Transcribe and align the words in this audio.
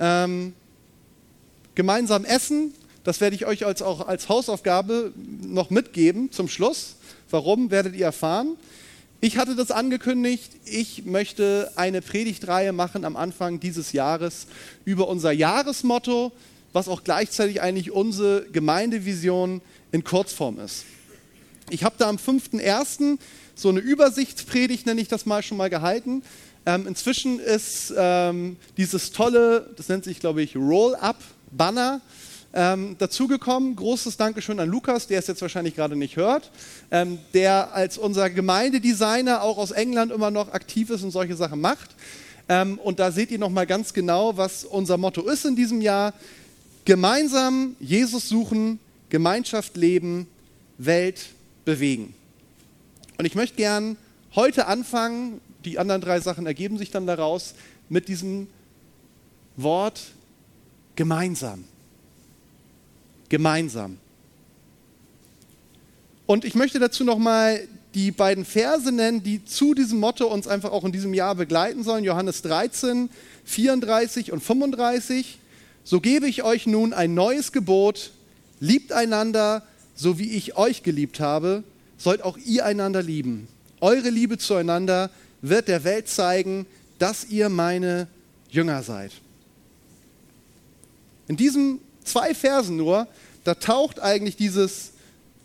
Ähm, 0.00 0.54
gemeinsam 1.74 2.24
essen, 2.24 2.74
das 3.04 3.20
werde 3.20 3.36
ich 3.36 3.46
euch 3.46 3.64
als, 3.64 3.82
auch 3.82 4.06
als 4.06 4.28
Hausaufgabe 4.28 5.12
noch 5.16 5.70
mitgeben 5.70 6.32
zum 6.32 6.48
Schluss. 6.48 6.96
Warum, 7.30 7.70
werdet 7.70 7.94
ihr 7.94 8.06
erfahren. 8.06 8.56
Ich 9.22 9.36
hatte 9.36 9.54
das 9.54 9.70
angekündigt, 9.70 10.50
ich 10.64 11.04
möchte 11.04 11.70
eine 11.76 12.00
Predigtreihe 12.00 12.72
machen 12.72 13.04
am 13.04 13.16
Anfang 13.16 13.60
dieses 13.60 13.92
Jahres 13.92 14.46
über 14.86 15.08
unser 15.08 15.30
Jahresmotto, 15.30 16.32
was 16.72 16.88
auch 16.88 17.04
gleichzeitig 17.04 17.60
eigentlich 17.60 17.90
unsere 17.90 18.46
Gemeindevision 18.50 19.60
in 19.92 20.04
Kurzform 20.04 20.58
ist. 20.58 20.86
Ich 21.68 21.84
habe 21.84 21.96
da 21.98 22.08
am 22.08 22.16
5.1. 22.16 23.18
so 23.54 23.68
eine 23.68 23.80
Übersichtspredigt, 23.80 24.86
nenne 24.86 25.02
ich 25.02 25.08
das 25.08 25.26
mal, 25.26 25.42
schon 25.42 25.58
mal 25.58 25.70
gehalten. 25.70 26.22
Ähm, 26.66 26.86
inzwischen 26.86 27.40
ist 27.40 27.92
ähm, 27.96 28.56
dieses 28.76 29.12
tolle, 29.12 29.70
das 29.76 29.88
nennt 29.88 30.04
sich, 30.04 30.20
glaube 30.20 30.42
ich, 30.42 30.56
Roll-Up-Banner 30.56 32.00
ähm, 32.52 32.96
dazugekommen. 32.98 33.76
Großes 33.76 34.16
Dankeschön 34.16 34.60
an 34.60 34.68
Lukas, 34.68 35.06
der 35.06 35.18
es 35.18 35.26
jetzt 35.26 35.40
wahrscheinlich 35.40 35.74
gerade 35.74 35.96
nicht 35.96 36.16
hört, 36.16 36.50
ähm, 36.90 37.18
der 37.32 37.72
als 37.74 37.96
unser 37.96 38.28
Gemeindedesigner 38.28 39.42
auch 39.42 39.56
aus 39.56 39.70
England 39.70 40.12
immer 40.12 40.30
noch 40.30 40.52
aktiv 40.52 40.90
ist 40.90 41.02
und 41.02 41.12
solche 41.12 41.36
Sachen 41.36 41.60
macht. 41.60 41.90
Ähm, 42.48 42.78
und 42.78 42.98
da 42.98 43.12
seht 43.12 43.30
ihr 43.30 43.38
nochmal 43.38 43.66
ganz 43.66 43.92
genau, 43.92 44.36
was 44.36 44.64
unser 44.64 44.96
Motto 44.96 45.22
ist 45.22 45.44
in 45.44 45.56
diesem 45.56 45.80
Jahr. 45.80 46.12
Gemeinsam 46.84 47.76
Jesus 47.78 48.28
suchen, 48.28 48.80
Gemeinschaft 49.08 49.76
leben, 49.76 50.26
Welt 50.76 51.26
bewegen. 51.64 52.14
Und 53.18 53.24
ich 53.24 53.34
möchte 53.34 53.56
gern 53.56 53.96
heute 54.34 54.66
anfangen, 54.66 55.40
die 55.64 55.78
anderen 55.78 56.00
drei 56.00 56.20
Sachen 56.20 56.46
ergeben 56.46 56.78
sich 56.78 56.90
dann 56.90 57.06
daraus, 57.06 57.54
mit 57.88 58.08
diesem 58.08 58.46
Wort 59.56 60.00
gemeinsam 60.96 61.64
gemeinsam. 63.30 63.96
Und 66.26 66.44
ich 66.44 66.54
möchte 66.54 66.78
dazu 66.78 67.04
nochmal 67.04 67.66
die 67.94 68.10
beiden 68.10 68.44
Verse 68.44 68.92
nennen, 68.92 69.22
die 69.22 69.44
zu 69.44 69.74
diesem 69.74 69.98
Motto 69.98 70.26
uns 70.26 70.46
einfach 70.46 70.70
auch 70.70 70.84
in 70.84 70.92
diesem 70.92 71.14
Jahr 71.14 71.34
begleiten 71.34 71.82
sollen. 71.82 72.04
Johannes 72.04 72.42
13, 72.42 73.08
34 73.44 74.30
und 74.30 74.42
35. 74.42 75.38
So 75.82 76.00
gebe 76.00 76.28
ich 76.28 76.42
euch 76.42 76.66
nun 76.66 76.92
ein 76.92 77.14
neues 77.14 77.50
Gebot. 77.50 78.10
Liebt 78.60 78.92
einander, 78.92 79.62
so 79.96 80.18
wie 80.18 80.32
ich 80.32 80.56
euch 80.56 80.82
geliebt 80.82 81.18
habe, 81.18 81.64
sollt 81.96 82.22
auch 82.22 82.36
ihr 82.36 82.64
einander 82.64 83.02
lieben. 83.02 83.48
Eure 83.80 84.10
Liebe 84.10 84.38
zueinander 84.38 85.10
wird 85.42 85.68
der 85.68 85.84
Welt 85.84 86.08
zeigen, 86.08 86.66
dass 86.98 87.24
ihr 87.24 87.48
meine 87.48 88.08
Jünger 88.50 88.82
seid. 88.82 89.12
In 91.28 91.36
diesen 91.36 91.80
zwei 92.04 92.34
Versen 92.34 92.76
nur, 92.76 93.06
da 93.44 93.54
taucht 93.54 94.00
eigentlich 94.00 94.36
dieses 94.36 94.92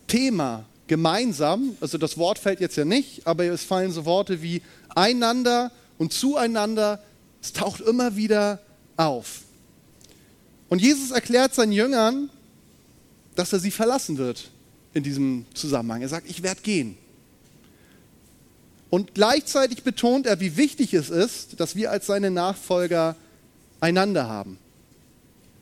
Thema 0.08 0.66
gemeinsam, 0.88 1.78
also 1.82 1.98
das 1.98 2.18
Wort 2.18 2.40
fällt 2.40 2.60
jetzt 2.60 2.76
ja 2.76 2.86
nicht, 2.86 3.26
aber 3.26 3.46
es 3.46 3.64
fallen 3.64 3.92
so 3.92 4.06
Worte 4.06 4.42
wie 4.42 4.62
einander 4.94 5.72
und 5.98 6.14
zueinander, 6.14 7.02
es 7.42 7.54
taucht 7.54 7.82
immer 7.82 8.16
wieder 8.16 8.60
auf. 8.98 9.42
Und 10.70 10.82
Jesus 10.82 11.12
erklärt 11.12 11.54
seinen 11.54 11.72
Jüngern, 11.72 12.30
dass 13.36 13.54
er 13.54 13.60
sie 13.60 13.72
verlassen 13.72 14.18
wird 14.18 14.50
in 14.94 15.04
diesem 15.04 15.46
Zusammenhang. 15.54 16.02
Er 16.02 16.10
sagt, 16.10 16.30
ich 16.30 16.42
werde 16.42 16.62
gehen. 16.62 16.98
Und 18.90 19.14
gleichzeitig 19.14 19.84
betont 19.84 20.26
er, 20.26 20.40
wie 20.40 20.58
wichtig 20.58 20.94
es 20.94 21.10
ist, 21.10 21.60
dass 21.60 21.76
wir 21.76 21.92
als 21.92 22.06
seine 22.06 22.32
Nachfolger 22.32 23.16
einander 23.80 24.28
haben. 24.28 24.58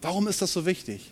Warum 0.02 0.27
ist 0.27 0.41
das 0.41 0.53
so 0.53 0.65
wichtig? 0.65 1.11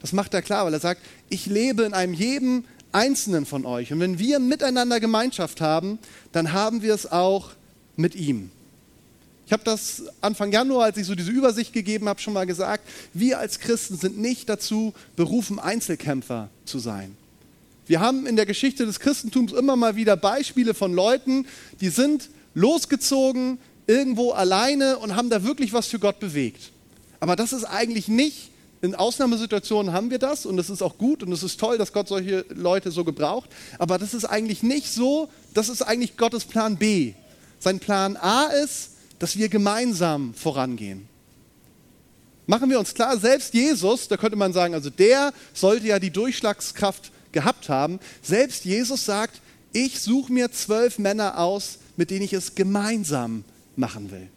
Das 0.00 0.12
macht 0.12 0.34
er 0.34 0.42
klar, 0.42 0.66
weil 0.66 0.74
er 0.74 0.80
sagt, 0.80 1.00
ich 1.28 1.46
lebe 1.46 1.82
in 1.82 1.94
einem 1.94 2.14
jedem 2.14 2.64
Einzelnen 2.92 3.46
von 3.46 3.66
euch. 3.66 3.92
Und 3.92 4.00
wenn 4.00 4.18
wir 4.18 4.38
miteinander 4.38 5.00
Gemeinschaft 5.00 5.60
haben, 5.60 5.98
dann 6.32 6.52
haben 6.52 6.82
wir 6.82 6.94
es 6.94 7.10
auch 7.10 7.50
mit 7.96 8.14
ihm. 8.14 8.50
Ich 9.46 9.52
habe 9.52 9.64
das 9.64 10.02
Anfang 10.20 10.52
Januar, 10.52 10.84
als 10.84 10.98
ich 10.98 11.06
so 11.06 11.14
diese 11.14 11.30
Übersicht 11.30 11.72
gegeben 11.72 12.08
habe, 12.08 12.20
schon 12.20 12.34
mal 12.34 12.44
gesagt. 12.44 12.84
Wir 13.14 13.38
als 13.38 13.58
Christen 13.58 13.96
sind 13.96 14.18
nicht 14.18 14.48
dazu 14.48 14.92
berufen, 15.16 15.58
Einzelkämpfer 15.58 16.50
zu 16.66 16.78
sein. 16.78 17.16
Wir 17.88 18.00
haben 18.00 18.26
in 18.26 18.36
der 18.36 18.44
Geschichte 18.44 18.84
des 18.84 19.00
Christentums 19.00 19.52
immer 19.52 19.74
mal 19.74 19.96
wieder 19.96 20.14
Beispiele 20.14 20.74
von 20.74 20.92
Leuten, 20.92 21.46
die 21.80 21.88
sind 21.88 22.28
losgezogen 22.52 23.58
irgendwo 23.86 24.32
alleine 24.32 24.98
und 24.98 25.16
haben 25.16 25.30
da 25.30 25.42
wirklich 25.42 25.72
was 25.72 25.86
für 25.86 25.98
Gott 25.98 26.20
bewegt. 26.20 26.70
Aber 27.18 27.34
das 27.34 27.54
ist 27.54 27.64
eigentlich 27.64 28.06
nicht, 28.06 28.50
in 28.82 28.94
Ausnahmesituationen 28.94 29.94
haben 29.94 30.10
wir 30.10 30.18
das 30.18 30.44
und 30.44 30.58
das 30.58 30.68
ist 30.68 30.82
auch 30.82 30.98
gut 30.98 31.22
und 31.22 31.32
es 31.32 31.42
ist 31.42 31.58
toll, 31.58 31.78
dass 31.78 31.94
Gott 31.94 32.08
solche 32.08 32.44
Leute 32.50 32.90
so 32.90 33.04
gebraucht. 33.04 33.48
Aber 33.78 33.96
das 33.96 34.12
ist 34.12 34.26
eigentlich 34.26 34.62
nicht 34.62 34.92
so, 34.92 35.30
das 35.54 35.70
ist 35.70 35.80
eigentlich 35.80 36.18
Gottes 36.18 36.44
Plan 36.44 36.76
B. 36.76 37.14
Sein 37.58 37.80
Plan 37.80 38.18
A 38.18 38.48
ist, 38.48 38.90
dass 39.18 39.38
wir 39.38 39.48
gemeinsam 39.48 40.34
vorangehen. 40.34 41.08
Machen 42.46 42.68
wir 42.68 42.78
uns 42.78 42.92
klar, 42.92 43.18
selbst 43.18 43.54
Jesus, 43.54 44.08
da 44.08 44.18
könnte 44.18 44.36
man 44.36 44.52
sagen, 44.52 44.74
also 44.74 44.90
der 44.90 45.32
sollte 45.54 45.86
ja 45.86 45.98
die 45.98 46.10
Durchschlagskraft 46.10 47.12
gehabt 47.32 47.68
haben. 47.68 48.00
Selbst 48.22 48.64
Jesus 48.64 49.04
sagt, 49.04 49.40
ich 49.72 50.00
suche 50.00 50.32
mir 50.32 50.50
zwölf 50.50 50.98
Männer 50.98 51.38
aus, 51.38 51.78
mit 51.96 52.10
denen 52.10 52.22
ich 52.22 52.32
es 52.32 52.54
gemeinsam 52.54 53.44
machen 53.76 54.10
will. 54.10 54.28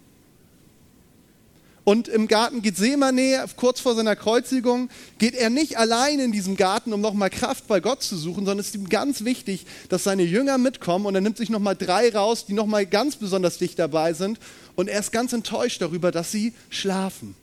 Und 1.84 2.07
im 2.07 2.28
Garten 2.28 2.62
Gethsemane, 2.62 3.44
kurz 3.56 3.80
vor 3.80 3.96
seiner 3.96 4.16
Kreuzigung, 4.16 4.90
geht 5.18 5.34
er 5.34 5.50
nicht 5.50 5.78
allein 5.80 6.19
in 6.19 6.31
diesem 6.31 6.56
Garten, 6.56 6.94
um 6.94 7.01
nochmal 7.01 7.31
Kraft 7.31 7.68
bei 7.68 7.80
Gott 7.80 8.03
zu 8.03 8.16
suchen, 8.18 8.46
sondern 8.46 8.59
es 8.59 8.68
ist 8.68 8.75
ihm 8.75 8.88
ganz 8.88 9.24
wichtig, 9.24 9.66
dass 9.90 10.03
seine 10.03 10.24
Jünger 10.24 10.59
mitkommen. 10.59 11.07
Und 11.07 11.16
er 11.16 11.22
nimmt 11.22 11.38
sich 11.38 11.50
nochmal 11.50 11.75
drei 11.75 12.13
raus, 12.13 12.46
die 12.46 12.53
nochmal 12.53 12.85
ganz 12.85 13.16
besonders 13.16 13.57
dicht 13.57 13.80
dabei 13.80 14.13
sind. 14.13 14.40
Und 14.75 14.90
er 14.90 15.00
ist 15.00 15.12
ganz 15.12 15.34
enttäuscht 15.34 15.81
darüber, 15.81 16.12
dass 16.12 16.31
sie 16.31 16.53
schlafen. 16.69 17.35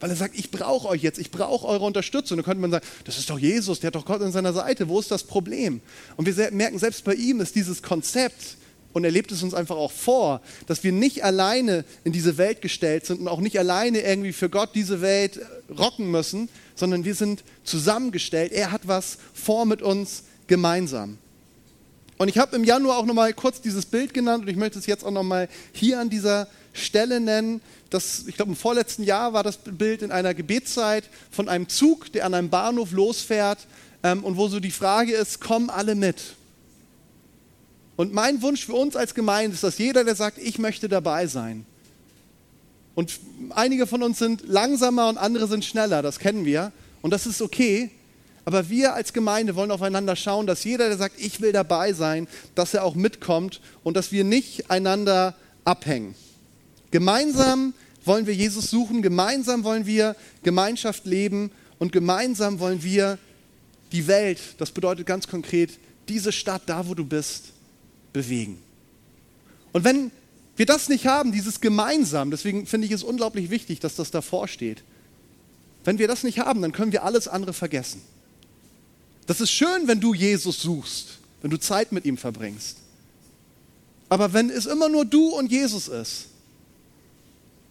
Weil 0.00 0.10
er 0.10 0.16
sagt, 0.16 0.38
ich 0.38 0.50
brauche 0.50 0.88
euch 0.88 1.02
jetzt, 1.02 1.18
ich 1.18 1.30
brauche 1.30 1.66
eure 1.66 1.84
Unterstützung. 1.84 2.36
Da 2.36 2.42
könnte 2.42 2.60
man 2.60 2.70
sagen, 2.70 2.86
das 3.04 3.18
ist 3.18 3.28
doch 3.30 3.38
Jesus, 3.38 3.80
der 3.80 3.88
hat 3.88 3.94
doch 3.96 4.04
Gott 4.04 4.22
an 4.22 4.32
seiner 4.32 4.52
Seite, 4.52 4.88
wo 4.88 5.00
ist 5.00 5.10
das 5.10 5.24
Problem? 5.24 5.80
Und 6.16 6.26
wir 6.26 6.50
merken, 6.52 6.78
selbst 6.78 7.04
bei 7.04 7.14
ihm 7.14 7.40
ist 7.40 7.54
dieses 7.54 7.82
Konzept, 7.82 8.56
und 8.92 9.04
er 9.04 9.10
lebt 9.10 9.30
es 9.32 9.42
uns 9.42 9.54
einfach 9.54 9.76
auch 9.76 9.92
vor, 9.92 10.40
dass 10.66 10.82
wir 10.82 10.92
nicht 10.92 11.22
alleine 11.22 11.84
in 12.04 12.12
diese 12.12 12.38
Welt 12.38 12.62
gestellt 12.62 13.06
sind 13.06 13.20
und 13.20 13.28
auch 13.28 13.40
nicht 13.40 13.58
alleine 13.58 14.00
irgendwie 14.00 14.32
für 14.32 14.48
Gott 14.48 14.70
diese 14.74 15.00
Welt 15.00 15.40
rocken 15.76 16.10
müssen, 16.10 16.48
sondern 16.74 17.04
wir 17.04 17.14
sind 17.14 17.44
zusammengestellt. 17.64 18.50
Er 18.50 18.72
hat 18.72 18.88
was 18.88 19.18
vor 19.34 19.66
mit 19.66 19.82
uns 19.82 20.24
gemeinsam. 20.46 21.18
Und 22.16 22.28
ich 22.28 22.38
habe 22.38 22.56
im 22.56 22.64
Januar 22.64 22.98
auch 22.98 23.06
nochmal 23.06 23.32
kurz 23.32 23.60
dieses 23.60 23.86
Bild 23.86 24.12
genannt 24.12 24.42
und 24.42 24.48
ich 24.48 24.56
möchte 24.56 24.78
es 24.78 24.86
jetzt 24.86 25.04
auch 25.04 25.12
nochmal 25.12 25.48
hier 25.72 26.00
an 26.00 26.10
dieser 26.10 26.48
Stelle 26.78 27.20
nennen. 27.20 27.60
Das, 27.90 28.24
ich 28.26 28.36
glaube, 28.36 28.52
im 28.52 28.56
vorletzten 28.56 29.02
Jahr 29.02 29.32
war 29.32 29.42
das 29.42 29.58
Bild 29.58 30.02
in 30.02 30.10
einer 30.10 30.34
Gebetszeit 30.34 31.04
von 31.30 31.48
einem 31.48 31.68
Zug, 31.68 32.12
der 32.12 32.24
an 32.24 32.34
einem 32.34 32.50
Bahnhof 32.50 32.92
losfährt 32.92 33.58
ähm, 34.02 34.24
und 34.24 34.36
wo 34.36 34.48
so 34.48 34.60
die 34.60 34.70
Frage 34.70 35.14
ist, 35.14 35.40
kommen 35.40 35.70
alle 35.70 35.94
mit? 35.94 36.16
Und 37.96 38.14
mein 38.14 38.42
Wunsch 38.42 38.64
für 38.64 38.74
uns 38.74 38.94
als 38.94 39.14
Gemeinde 39.14 39.54
ist, 39.54 39.64
dass 39.64 39.78
jeder, 39.78 40.04
der 40.04 40.14
sagt, 40.14 40.38
ich 40.38 40.58
möchte 40.58 40.88
dabei 40.88 41.26
sein. 41.26 41.66
Und 42.94 43.18
einige 43.50 43.86
von 43.86 44.02
uns 44.02 44.18
sind 44.18 44.46
langsamer 44.46 45.08
und 45.08 45.18
andere 45.18 45.46
sind 45.48 45.64
schneller, 45.64 46.02
das 46.02 46.18
kennen 46.18 46.44
wir. 46.44 46.72
Und 47.02 47.10
das 47.10 47.26
ist 47.26 47.42
okay. 47.42 47.90
Aber 48.44 48.70
wir 48.70 48.94
als 48.94 49.12
Gemeinde 49.12 49.56
wollen 49.56 49.70
aufeinander 49.70 50.16
schauen, 50.16 50.46
dass 50.46 50.64
jeder, 50.64 50.88
der 50.88 50.96
sagt, 50.96 51.20
ich 51.20 51.40
will 51.40 51.52
dabei 51.52 51.92
sein, 51.92 52.26
dass 52.54 52.72
er 52.72 52.84
auch 52.84 52.94
mitkommt 52.94 53.60
und 53.84 53.96
dass 53.96 54.10
wir 54.10 54.24
nicht 54.24 54.70
einander 54.70 55.34
abhängen. 55.64 56.14
Gemeinsam 56.90 57.74
wollen 58.04 58.26
wir 58.26 58.34
Jesus 58.34 58.70
suchen, 58.70 59.02
gemeinsam 59.02 59.64
wollen 59.64 59.86
wir 59.86 60.16
Gemeinschaft 60.42 61.04
leben 61.06 61.50
und 61.78 61.92
gemeinsam 61.92 62.58
wollen 62.58 62.82
wir 62.82 63.18
die 63.92 64.06
Welt, 64.06 64.40
das 64.58 64.70
bedeutet 64.70 65.06
ganz 65.06 65.28
konkret, 65.28 65.78
diese 66.08 66.32
Stadt, 66.32 66.62
da 66.66 66.88
wo 66.88 66.94
du 66.94 67.04
bist, 67.04 67.52
bewegen. 68.12 68.58
Und 69.72 69.84
wenn 69.84 70.10
wir 70.56 70.66
das 70.66 70.88
nicht 70.88 71.06
haben, 71.06 71.32
dieses 71.32 71.60
Gemeinsam, 71.60 72.30
deswegen 72.30 72.66
finde 72.66 72.86
ich 72.86 72.92
es 72.92 73.02
unglaublich 73.02 73.50
wichtig, 73.50 73.80
dass 73.80 73.94
das 73.94 74.10
davor 74.10 74.48
steht. 74.48 74.82
Wenn 75.84 75.98
wir 75.98 76.08
das 76.08 76.24
nicht 76.24 76.38
haben, 76.40 76.62
dann 76.62 76.72
können 76.72 76.92
wir 76.92 77.04
alles 77.04 77.28
andere 77.28 77.52
vergessen. 77.52 78.02
Das 79.26 79.40
ist 79.40 79.50
schön, 79.50 79.86
wenn 79.86 80.00
du 80.00 80.14
Jesus 80.14 80.60
suchst, 80.60 81.18
wenn 81.42 81.50
du 81.50 81.58
Zeit 81.58 81.92
mit 81.92 82.06
ihm 82.06 82.16
verbringst. 82.16 82.78
Aber 84.08 84.32
wenn 84.32 84.50
es 84.50 84.66
immer 84.66 84.88
nur 84.88 85.04
du 85.04 85.28
und 85.28 85.52
Jesus 85.52 85.86
ist, 85.86 86.27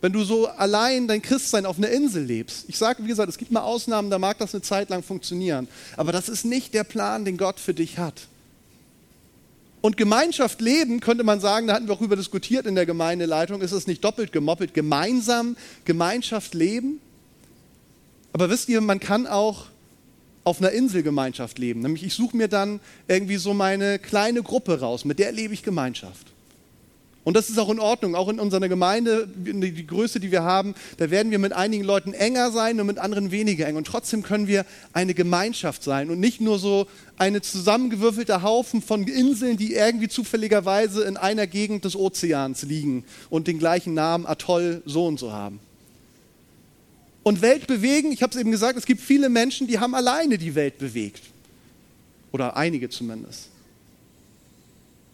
wenn 0.02 0.14
du 0.14 0.24
so 0.24 0.48
allein 0.48 1.08
dein 1.08 1.22
Christsein 1.22 1.66
auf 1.66 1.78
einer 1.78 1.90
Insel 1.90 2.24
lebst, 2.24 2.66
ich 2.68 2.78
sage, 2.78 3.04
wie 3.04 3.08
gesagt, 3.08 3.30
es 3.30 3.38
gibt 3.38 3.52
mal 3.52 3.62
Ausnahmen, 3.62 4.10
da 4.10 4.20
mag 4.20 4.38
das 4.38 4.54
eine 4.54 4.62
Zeit 4.62 4.90
lang 4.90 5.04
funktionieren, 5.04 5.68
aber 5.96 6.12
das 6.12 6.30
ist 6.30 6.46
nicht 6.46 6.74
der 6.74 6.84
Plan, 6.84 7.26
den 7.26 7.38
Gott 7.38 7.60
für 7.60 7.74
dich 7.74 7.98
hat. 7.98 8.28
Und 9.82 9.96
Gemeinschaft 9.96 10.60
leben, 10.62 11.00
könnte 11.00 11.24
man 11.24 11.40
sagen, 11.40 11.68
da 11.68 11.74
hatten 11.74 11.88
wir 11.88 11.94
auch 11.94 12.02
über 12.02 12.16
diskutiert 12.16 12.66
in 12.66 12.76
der 12.76 12.86
Gemeindeleitung, 12.86 13.62
ist 13.62 13.72
es 13.72 13.88
nicht 13.88 14.04
doppelt 14.04 14.32
gemoppelt, 14.32 14.74
gemeinsam 14.74 15.56
Gemeinschaft 15.86 16.54
leben? 16.54 17.00
Aber 18.34 18.50
wisst 18.50 18.70
ihr, 18.70 18.82
man 18.82 19.00
kann 19.00 19.26
auch 19.26 19.68
auf 20.44 20.60
einer 20.60 20.72
Inselgemeinschaft 20.72 21.60
leben. 21.60 21.82
Nämlich 21.82 22.04
ich 22.04 22.14
suche 22.14 22.38
mir 22.38 22.48
dann 22.48 22.80
irgendwie 23.08 23.36
so 23.38 23.54
meine 23.54 24.00
kleine 24.00 24.44
Gruppe 24.44 24.80
raus, 24.80 25.06
mit 25.06 25.20
der 25.20 25.32
lebe 25.32 25.54
ich 25.54 25.64
Gemeinschaft. 25.64 26.28
Und 27.28 27.34
das 27.34 27.50
ist 27.50 27.60
auch 27.60 27.70
in 27.70 27.82
Ordnung. 27.82 28.16
Auch 28.16 28.30
in 28.30 28.40
unserer 28.40 28.70
Gemeinde, 28.70 29.28
die 29.28 29.86
Größe, 29.86 30.22
die 30.22 30.32
wir 30.32 30.44
haben, 30.44 30.76
da 30.96 31.12
werden 31.12 31.30
wir 31.30 31.40
mit 31.40 31.52
einigen 31.52 31.84
Leuten 31.84 32.14
enger 32.14 32.52
sein 32.52 32.80
und 32.80 32.88
mit 32.88 33.00
anderen 33.00 33.32
weniger 33.32 33.68
eng. 33.68 33.76
Und 33.76 33.86
trotzdem 33.86 34.24
können 34.24 34.48
wir 34.48 34.66
eine 34.94 35.14
Gemeinschaft 35.14 35.84
sein 35.84 36.10
und 36.10 36.22
nicht 36.22 36.40
nur 36.40 36.58
so 36.58 36.88
eine 37.18 37.42
zusammengewürfelte 37.42 38.44
Haufen 38.44 38.82
von 38.82 39.06
Inseln, 39.06 39.58
die 39.58 39.74
irgendwie 39.74 40.08
zufälligerweise 40.08 41.04
in 41.04 41.18
einer 41.18 41.48
Gegend 41.48 41.84
des 41.84 41.98
Ozeans 41.98 42.64
liegen 42.64 43.04
und 43.30 43.48
den 43.48 43.60
gleichen 43.60 43.94
Namen 43.94 44.26
Atoll 44.26 44.82
so 44.86 45.06
und 45.06 45.20
so 45.20 45.34
haben. 45.34 45.60
Und 47.24 47.42
Welt 47.42 47.68
bewegen, 47.68 48.14
ich 48.14 48.24
habe 48.24 48.34
es 48.34 48.40
eben 48.40 48.52
gesagt, 48.52 48.78
es 48.78 48.86
gibt 48.86 49.02
viele 49.02 49.28
Menschen, 49.28 49.68
die 49.68 49.80
haben 49.80 49.96
alleine 49.96 50.38
die 50.38 50.56
Welt 50.56 50.78
bewegt. 50.78 51.24
Oder 52.32 52.56
einige 52.56 52.88
zumindest. 52.88 53.50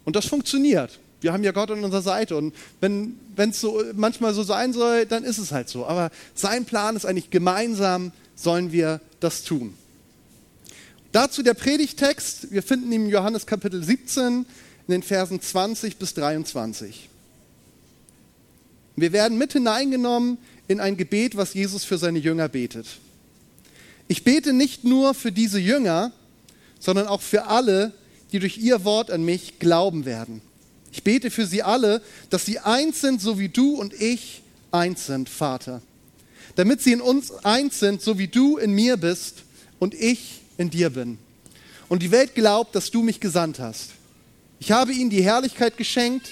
Und 0.05 0.15
das 0.15 0.27
funktioniert. 0.27 0.99
Wir 1.23 1.33
haben 1.33 1.43
ja 1.43 1.51
Gott 1.51 1.71
an 1.71 1.83
unserer 1.83 2.01
Seite. 2.01 2.35
Und 2.35 2.53
wenn 2.81 3.17
es 3.37 3.61
so 3.61 3.81
manchmal 3.95 4.33
so 4.33 4.43
sein 4.43 4.73
soll, 4.73 5.05
dann 5.05 5.23
ist 5.23 5.37
es 5.37 5.51
halt 5.51 5.69
so. 5.69 5.85
Aber 5.85 6.11
sein 6.35 6.65
Plan 6.65 6.95
ist 6.95 7.05
eigentlich, 7.05 7.29
gemeinsam 7.29 8.11
sollen 8.35 8.71
wir 8.71 8.99
das 9.19 9.43
tun. 9.43 9.73
Dazu 11.13 11.41
der 11.43 11.53
Predigtext. 11.53 12.51
Wir 12.51 12.63
finden 12.63 12.91
ihn 12.91 13.05
im 13.05 13.09
Johannes 13.09 13.45
Kapitel 13.45 13.83
17 13.83 14.45
in 14.87 14.91
den 14.91 15.03
Versen 15.03 15.39
20 15.39 15.97
bis 15.97 16.13
23. 16.15 17.09
Wir 18.95 19.13
werden 19.13 19.37
mit 19.37 19.53
hineingenommen 19.53 20.37
in 20.67 20.79
ein 20.79 20.97
Gebet, 20.97 21.37
was 21.37 21.53
Jesus 21.53 21.83
für 21.83 21.97
seine 21.97 22.19
Jünger 22.19 22.49
betet. 22.49 22.87
Ich 24.07 24.23
bete 24.23 24.53
nicht 24.53 24.83
nur 24.83 25.13
für 25.13 25.31
diese 25.31 25.59
Jünger, 25.59 26.11
sondern 26.79 27.07
auch 27.07 27.21
für 27.21 27.45
alle, 27.47 27.93
die 28.31 28.39
durch 28.39 28.57
ihr 28.57 28.83
Wort 28.83 29.09
an 29.09 29.23
mich 29.23 29.59
glauben 29.59 30.05
werden. 30.05 30.41
Ich 30.93 31.03
bete 31.03 31.31
für 31.31 31.47
sie 31.47 31.63
alle, 31.63 32.03
dass 32.29 32.45
sie 32.45 32.59
eins 32.59 33.01
sind, 33.01 33.19
so 33.19 33.39
wie 33.39 33.49
du 33.49 33.75
und 33.75 33.99
ich 33.99 34.43
eins 34.71 35.07
sind, 35.07 35.27
Vater. 35.27 35.81
Damit 36.55 36.81
sie 36.81 36.91
in 36.91 37.01
uns 37.01 37.31
eins 37.43 37.79
sind, 37.79 38.01
so 38.01 38.19
wie 38.19 38.27
du 38.27 38.57
in 38.57 38.71
mir 38.71 38.95
bist 38.97 39.37
und 39.79 39.95
ich 39.95 40.41
in 40.57 40.69
dir 40.69 40.91
bin. 40.91 41.17
Und 41.89 42.03
die 42.03 42.11
Welt 42.11 42.35
glaubt, 42.35 42.75
dass 42.75 42.91
du 42.91 43.01
mich 43.01 43.19
gesandt 43.19 43.59
hast. 43.59 43.89
Ich 44.59 44.71
habe 44.71 44.93
ihnen 44.93 45.09
die 45.09 45.23
Herrlichkeit 45.23 45.77
geschenkt, 45.77 46.31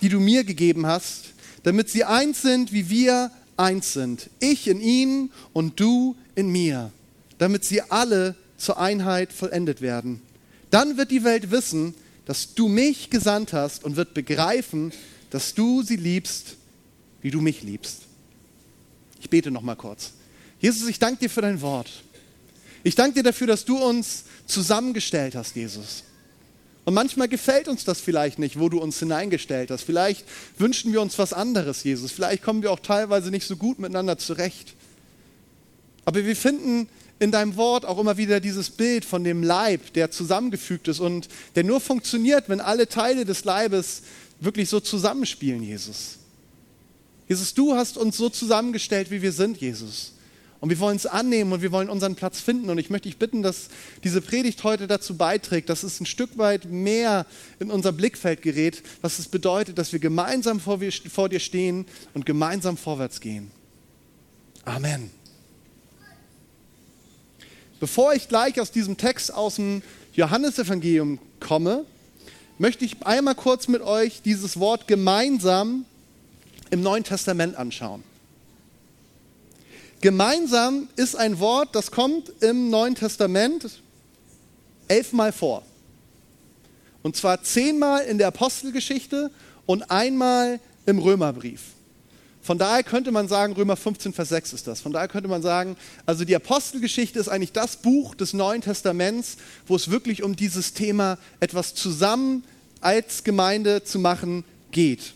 die 0.00 0.08
du 0.08 0.20
mir 0.20 0.42
gegeben 0.42 0.86
hast, 0.86 1.26
damit 1.62 1.90
sie 1.90 2.04
eins 2.04 2.40
sind, 2.40 2.72
wie 2.72 2.88
wir 2.88 3.30
eins 3.58 3.92
sind. 3.92 4.30
Ich 4.40 4.68
in 4.68 4.80
ihnen 4.80 5.30
und 5.52 5.78
du 5.80 6.16
in 6.34 6.48
mir, 6.48 6.90
damit 7.36 7.62
sie 7.62 7.82
alle 7.82 8.36
zur 8.56 8.78
Einheit 8.78 9.34
vollendet 9.34 9.82
werden. 9.82 10.22
Dann 10.70 10.96
wird 10.96 11.10
die 11.10 11.24
Welt 11.24 11.50
wissen, 11.50 11.94
dass 12.28 12.52
du 12.52 12.68
mich 12.68 13.08
gesandt 13.08 13.54
hast 13.54 13.84
und 13.84 13.96
wird 13.96 14.12
begreifen, 14.12 14.92
dass 15.30 15.54
du 15.54 15.82
sie 15.82 15.96
liebst, 15.96 16.56
wie 17.22 17.30
du 17.30 17.40
mich 17.40 17.62
liebst. 17.62 18.02
Ich 19.18 19.30
bete 19.30 19.50
noch 19.50 19.62
mal 19.62 19.76
kurz. 19.76 20.12
Jesus, 20.60 20.86
ich 20.90 20.98
danke 20.98 21.20
dir 21.20 21.30
für 21.30 21.40
dein 21.40 21.62
Wort. 21.62 21.90
Ich 22.84 22.94
danke 22.94 23.14
dir 23.14 23.22
dafür, 23.22 23.46
dass 23.46 23.64
du 23.64 23.78
uns 23.78 24.24
zusammengestellt 24.44 25.36
hast, 25.36 25.56
Jesus. 25.56 26.04
Und 26.84 26.92
manchmal 26.92 27.28
gefällt 27.28 27.66
uns 27.66 27.86
das 27.86 27.98
vielleicht 27.98 28.38
nicht, 28.38 28.58
wo 28.58 28.68
du 28.68 28.78
uns 28.78 28.98
hineingestellt 28.98 29.70
hast. 29.70 29.84
Vielleicht 29.84 30.26
wünschen 30.58 30.92
wir 30.92 31.00
uns 31.00 31.18
was 31.18 31.32
anderes, 31.32 31.82
Jesus. 31.82 32.12
Vielleicht 32.12 32.42
kommen 32.42 32.60
wir 32.60 32.72
auch 32.72 32.80
teilweise 32.80 33.30
nicht 33.30 33.46
so 33.46 33.56
gut 33.56 33.78
miteinander 33.78 34.18
zurecht. 34.18 34.74
Aber 36.04 36.22
wir 36.26 36.36
finden 36.36 36.90
in 37.18 37.32
deinem 37.32 37.56
Wort 37.56 37.84
auch 37.84 37.98
immer 37.98 38.16
wieder 38.16 38.40
dieses 38.40 38.70
Bild 38.70 39.04
von 39.04 39.24
dem 39.24 39.42
Leib, 39.42 39.92
der 39.94 40.10
zusammengefügt 40.10 40.88
ist 40.88 41.00
und 41.00 41.28
der 41.56 41.64
nur 41.64 41.80
funktioniert, 41.80 42.48
wenn 42.48 42.60
alle 42.60 42.88
Teile 42.88 43.24
des 43.24 43.44
Leibes 43.44 44.02
wirklich 44.40 44.68
so 44.68 44.80
zusammenspielen, 44.80 45.62
Jesus. 45.62 46.18
Jesus, 47.28 47.54
du 47.54 47.74
hast 47.74 47.98
uns 47.98 48.16
so 48.16 48.28
zusammengestellt, 48.28 49.10
wie 49.10 49.20
wir 49.20 49.32
sind, 49.32 49.58
Jesus. 49.58 50.14
Und 50.60 50.70
wir 50.70 50.78
wollen 50.80 50.96
es 50.96 51.06
annehmen 51.06 51.52
und 51.52 51.62
wir 51.62 51.70
wollen 51.70 51.88
unseren 51.88 52.16
Platz 52.16 52.40
finden. 52.40 52.68
Und 52.70 52.78
ich 52.78 52.90
möchte 52.90 53.08
dich 53.08 53.18
bitten, 53.18 53.42
dass 53.42 53.68
diese 54.02 54.20
Predigt 54.20 54.64
heute 54.64 54.88
dazu 54.88 55.16
beiträgt, 55.16 55.68
dass 55.68 55.84
es 55.84 56.00
ein 56.00 56.06
Stück 56.06 56.36
weit 56.36 56.64
mehr 56.64 57.26
in 57.60 57.70
unser 57.70 57.92
Blickfeld 57.92 58.42
gerät, 58.42 58.82
was 59.00 59.18
es 59.20 59.28
bedeutet, 59.28 59.78
dass 59.78 59.92
wir 59.92 60.00
gemeinsam 60.00 60.58
vor, 60.58 60.80
vor 61.12 61.28
dir 61.28 61.38
stehen 61.38 61.86
und 62.12 62.26
gemeinsam 62.26 62.76
vorwärts 62.76 63.20
gehen. 63.20 63.52
Amen. 64.64 65.17
Bevor 67.80 68.14
ich 68.14 68.28
gleich 68.28 68.60
aus 68.60 68.70
diesem 68.70 68.96
Text 68.96 69.32
aus 69.32 69.56
dem 69.56 69.82
Johannesevangelium 70.14 71.18
komme, 71.40 71.84
möchte 72.58 72.84
ich 72.84 72.96
einmal 73.06 73.36
kurz 73.36 73.68
mit 73.68 73.82
euch 73.82 74.20
dieses 74.22 74.58
Wort 74.58 74.88
gemeinsam 74.88 75.84
im 76.70 76.82
Neuen 76.82 77.04
Testament 77.04 77.56
anschauen. 77.56 78.02
Gemeinsam 80.00 80.88
ist 80.96 81.16
ein 81.16 81.38
Wort, 81.38 81.74
das 81.74 81.90
kommt 81.90 82.32
im 82.40 82.70
Neuen 82.70 82.94
Testament 82.94 83.80
elfmal 84.88 85.32
vor. 85.32 85.62
Und 87.02 87.16
zwar 87.16 87.42
zehnmal 87.42 88.04
in 88.04 88.18
der 88.18 88.28
Apostelgeschichte 88.28 89.30
und 89.66 89.90
einmal 89.90 90.60
im 90.86 90.98
Römerbrief. 90.98 91.62
Von 92.48 92.56
daher 92.56 92.82
könnte 92.82 93.10
man 93.10 93.28
sagen, 93.28 93.52
Römer 93.52 93.76
15, 93.76 94.14
Vers 94.14 94.30
6 94.30 94.54
ist 94.54 94.66
das. 94.66 94.80
Von 94.80 94.90
daher 94.90 95.08
könnte 95.08 95.28
man 95.28 95.42
sagen, 95.42 95.76
also 96.06 96.24
die 96.24 96.34
Apostelgeschichte 96.34 97.18
ist 97.18 97.28
eigentlich 97.28 97.52
das 97.52 97.76
Buch 97.76 98.14
des 98.14 98.32
Neuen 98.32 98.62
Testaments, 98.62 99.36
wo 99.66 99.76
es 99.76 99.90
wirklich 99.90 100.22
um 100.22 100.34
dieses 100.34 100.72
Thema 100.72 101.18
etwas 101.40 101.74
zusammen 101.74 102.42
als 102.80 103.22
Gemeinde 103.22 103.84
zu 103.84 103.98
machen 103.98 104.44
geht. 104.70 105.12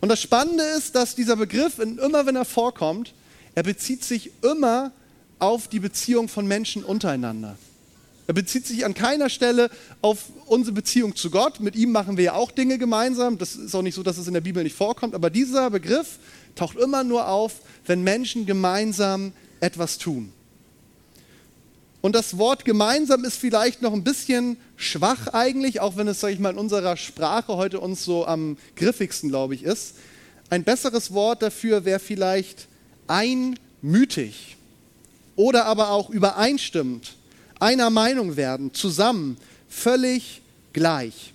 Und 0.00 0.08
das 0.08 0.22
Spannende 0.22 0.62
ist, 0.62 0.94
dass 0.94 1.16
dieser 1.16 1.34
Begriff, 1.34 1.80
immer 1.80 2.26
wenn 2.26 2.36
er 2.36 2.44
vorkommt, 2.44 3.12
er 3.56 3.64
bezieht 3.64 4.04
sich 4.04 4.30
immer 4.40 4.92
auf 5.40 5.66
die 5.66 5.80
Beziehung 5.80 6.28
von 6.28 6.46
Menschen 6.46 6.84
untereinander. 6.84 7.56
Er 8.26 8.34
bezieht 8.34 8.66
sich 8.66 8.84
an 8.84 8.94
keiner 8.94 9.28
Stelle 9.28 9.70
auf 10.00 10.24
unsere 10.46 10.74
Beziehung 10.74 11.14
zu 11.14 11.30
Gott. 11.30 11.60
Mit 11.60 11.76
ihm 11.76 11.92
machen 11.92 12.16
wir 12.16 12.24
ja 12.24 12.32
auch 12.34 12.50
Dinge 12.50 12.78
gemeinsam. 12.78 13.36
Das 13.36 13.54
ist 13.54 13.74
auch 13.74 13.82
nicht 13.82 13.94
so, 13.94 14.02
dass 14.02 14.16
es 14.16 14.26
in 14.26 14.34
der 14.34 14.40
Bibel 14.40 14.62
nicht 14.62 14.76
vorkommt. 14.76 15.14
Aber 15.14 15.28
dieser 15.28 15.70
Begriff 15.70 16.18
taucht 16.54 16.76
immer 16.76 17.04
nur 17.04 17.28
auf, 17.28 17.56
wenn 17.86 18.02
Menschen 18.02 18.46
gemeinsam 18.46 19.32
etwas 19.60 19.98
tun. 19.98 20.32
Und 22.00 22.14
das 22.14 22.36
Wort 22.36 22.66
gemeinsam 22.66 23.24
ist 23.24 23.36
vielleicht 23.36 23.80
noch 23.80 23.94
ein 23.94 24.04
bisschen 24.04 24.58
schwach 24.76 25.28
eigentlich, 25.28 25.80
auch 25.80 25.96
wenn 25.96 26.06
es, 26.06 26.20
sage 26.20 26.34
ich 26.34 26.38
mal, 26.38 26.50
in 26.50 26.58
unserer 26.58 26.98
Sprache 26.98 27.56
heute 27.56 27.80
uns 27.80 28.04
so 28.04 28.26
am 28.26 28.58
griffigsten, 28.76 29.30
glaube 29.30 29.54
ich, 29.54 29.62
ist. 29.62 29.94
Ein 30.50 30.64
besseres 30.64 31.14
Wort 31.14 31.40
dafür 31.40 31.86
wäre 31.86 32.00
vielleicht 32.00 32.68
einmütig 33.06 34.56
oder 35.34 35.64
aber 35.64 35.90
auch 35.90 36.10
übereinstimmend, 36.10 37.16
einer 37.60 37.90
Meinung 37.90 38.36
werden, 38.36 38.72
zusammen, 38.74 39.36
völlig 39.68 40.42
gleich. 40.72 41.32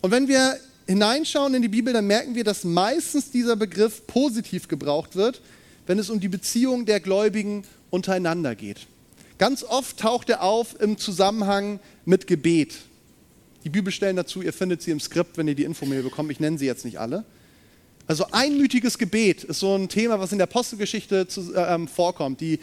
Und 0.00 0.10
wenn 0.10 0.28
wir 0.28 0.58
hineinschauen 0.86 1.54
in 1.54 1.62
die 1.62 1.68
Bibel, 1.68 1.92
dann 1.92 2.06
merken 2.06 2.34
wir, 2.34 2.44
dass 2.44 2.64
meistens 2.64 3.30
dieser 3.30 3.56
Begriff 3.56 4.06
positiv 4.06 4.68
gebraucht 4.68 5.16
wird, 5.16 5.40
wenn 5.86 5.98
es 5.98 6.10
um 6.10 6.20
die 6.20 6.28
Beziehung 6.28 6.86
der 6.86 7.00
Gläubigen 7.00 7.64
untereinander 7.90 8.54
geht. 8.54 8.86
Ganz 9.38 9.62
oft 9.64 9.98
taucht 9.98 10.30
er 10.30 10.42
auf 10.42 10.80
im 10.80 10.98
Zusammenhang 10.98 11.80
mit 12.04 12.26
Gebet. 12.26 12.74
Die 13.64 13.70
Bibelstellen 13.70 14.16
dazu, 14.16 14.42
ihr 14.42 14.52
findet 14.52 14.82
sie 14.82 14.90
im 14.90 15.00
Skript, 15.00 15.38
wenn 15.38 15.48
ihr 15.48 15.54
die 15.54 15.64
Infomail 15.64 16.02
bekommt. 16.02 16.30
Ich 16.30 16.38
nenne 16.38 16.58
sie 16.58 16.66
jetzt 16.66 16.84
nicht 16.84 17.00
alle. 17.00 17.24
Also 18.06 18.26
einmütiges 18.30 18.98
Gebet 18.98 19.44
ist 19.44 19.60
so 19.60 19.74
ein 19.74 19.88
Thema, 19.88 20.20
was 20.20 20.32
in 20.32 20.38
der 20.38 20.46
Apostelgeschichte 20.46 21.26
zu, 21.26 21.54
äh, 21.54 21.74
ähm, 21.74 21.88
vorkommt. 21.88 22.40
Die 22.40 22.60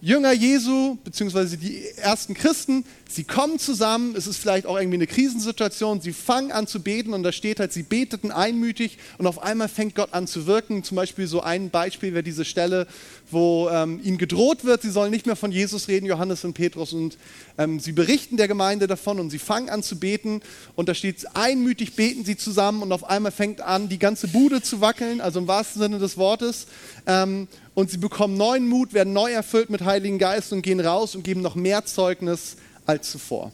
Jünger 0.00 0.32
Jesu, 0.32 0.96
beziehungsweise 1.02 1.56
die 1.56 1.84
ersten 1.96 2.34
Christen, 2.34 2.84
sie 3.08 3.24
kommen 3.24 3.58
zusammen, 3.58 4.14
es 4.14 4.28
ist 4.28 4.36
vielleicht 4.36 4.64
auch 4.64 4.78
irgendwie 4.78 4.98
eine 4.98 5.08
Krisensituation, 5.08 6.00
sie 6.00 6.12
fangen 6.12 6.52
an 6.52 6.68
zu 6.68 6.80
beten 6.80 7.14
und 7.14 7.24
da 7.24 7.32
steht 7.32 7.58
halt, 7.58 7.72
sie 7.72 7.82
beteten 7.82 8.30
einmütig 8.30 8.98
und 9.18 9.26
auf 9.26 9.42
einmal 9.42 9.68
fängt 9.68 9.96
Gott 9.96 10.14
an 10.14 10.28
zu 10.28 10.46
wirken. 10.46 10.84
Zum 10.84 10.96
Beispiel 10.96 11.26
so 11.26 11.40
ein 11.40 11.70
Beispiel 11.70 12.12
wäre 12.12 12.22
diese 12.22 12.44
Stelle, 12.44 12.86
wo 13.30 13.68
ähm, 13.70 14.00
ihnen 14.02 14.18
gedroht 14.18 14.64
wird, 14.64 14.82
sie 14.82 14.90
sollen 14.90 15.10
nicht 15.10 15.26
mehr 15.26 15.36
von 15.36 15.52
Jesus 15.52 15.88
reden, 15.88 16.06
Johannes 16.06 16.44
und 16.44 16.54
Petrus, 16.54 16.92
und 16.92 17.18
ähm, 17.56 17.80
sie 17.80 17.92
berichten 17.92 18.36
der 18.36 18.48
Gemeinde 18.48 18.86
davon 18.86 19.20
und 19.20 19.30
sie 19.30 19.38
fangen 19.38 19.68
an 19.68 19.82
zu 19.82 19.98
beten 19.98 20.40
und 20.76 20.88
da 20.88 20.94
steht, 20.94 21.26
einmütig 21.34 21.96
beten 21.96 22.24
sie 22.24 22.36
zusammen 22.36 22.82
und 22.82 22.92
auf 22.92 23.04
einmal 23.04 23.32
fängt 23.32 23.60
an, 23.60 23.88
die 23.88 23.98
ganze 23.98 24.28
Bude 24.28 24.62
zu 24.62 24.80
wackeln, 24.80 25.20
also 25.20 25.38
im 25.38 25.48
wahrsten 25.48 25.80
Sinne 25.80 25.98
des 25.98 26.16
Wortes. 26.16 26.66
Ähm, 27.06 27.48
und 27.74 27.90
sie 27.90 27.98
bekommen 27.98 28.36
neuen 28.36 28.66
Mut, 28.68 28.92
werden 28.92 29.12
neu 29.12 29.30
erfüllt 29.30 29.70
mit 29.70 29.84
Heiligen 29.84 30.18
Geist 30.18 30.52
und 30.52 30.62
gehen 30.62 30.80
raus 30.80 31.14
und 31.14 31.22
geben 31.22 31.42
noch 31.42 31.54
mehr 31.54 31.84
Zeugnis 31.84 32.56
als 32.86 33.10
zuvor. 33.10 33.52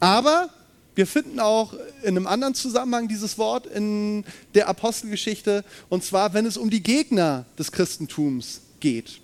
Aber 0.00 0.48
wir 0.94 1.06
finden 1.06 1.40
auch 1.40 1.74
in 2.02 2.16
einem 2.16 2.26
anderen 2.26 2.54
Zusammenhang 2.54 3.08
dieses 3.08 3.36
Wort 3.38 3.66
in 3.66 4.24
der 4.54 4.68
Apostelgeschichte, 4.68 5.64
und 5.88 6.04
zwar, 6.04 6.34
wenn 6.34 6.46
es 6.46 6.56
um 6.56 6.70
die 6.70 6.82
Gegner 6.82 7.46
des 7.58 7.72
Christentums 7.72 8.60
geht. 8.80 9.20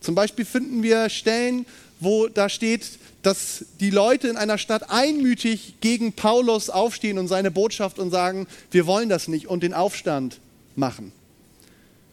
Zum 0.00 0.14
Beispiel 0.14 0.44
finden 0.44 0.82
wir 0.82 1.08
Stellen, 1.08 1.66
wo 2.00 2.28
da 2.28 2.48
steht, 2.48 2.98
dass 3.22 3.66
die 3.80 3.90
Leute 3.90 4.28
in 4.28 4.36
einer 4.36 4.58
Stadt 4.58 4.90
einmütig 4.90 5.74
gegen 5.80 6.12
Paulus 6.12 6.70
aufstehen 6.70 7.18
und 7.18 7.28
seine 7.28 7.50
Botschaft 7.50 7.98
und 7.98 8.10
sagen, 8.10 8.46
wir 8.70 8.86
wollen 8.86 9.08
das 9.08 9.28
nicht 9.28 9.46
und 9.46 9.62
den 9.62 9.74
Aufstand 9.74 10.38
machen. 10.74 11.12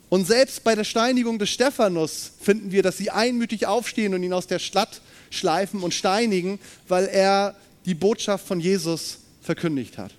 Und 0.09 0.25
selbst 0.25 0.63
bei 0.63 0.75
der 0.75 0.83
Steinigung 0.83 1.39
des 1.39 1.49
Stephanus 1.49 2.31
finden 2.41 2.71
wir, 2.71 2.83
dass 2.83 2.97
sie 2.97 3.09
einmütig 3.09 3.67
aufstehen 3.67 4.13
und 4.13 4.23
ihn 4.23 4.33
aus 4.33 4.47
der 4.47 4.59
Stadt 4.59 5.01
schleifen 5.29 5.81
und 5.81 5.93
steinigen, 5.93 6.59
weil 6.87 7.05
er 7.05 7.55
die 7.87 7.95
Botschaft 7.95 8.45
von 8.45 8.59
Jesus 8.59 9.19
verkündigt 9.41 9.97
hat. 9.97 10.11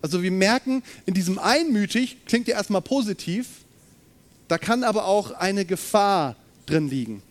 Also 0.00 0.22
wir 0.22 0.30
merken, 0.30 0.82
in 1.04 1.12
diesem 1.12 1.38
einmütig 1.38 2.24
klingt 2.24 2.48
ja 2.48 2.56
erstmal 2.56 2.80
positiv, 2.80 3.48
da 4.48 4.56
kann 4.56 4.82
aber 4.82 5.04
auch 5.04 5.32
eine 5.32 5.66
Gefahr 5.66 6.36
drin 6.64 6.88
liegen. 6.88 7.22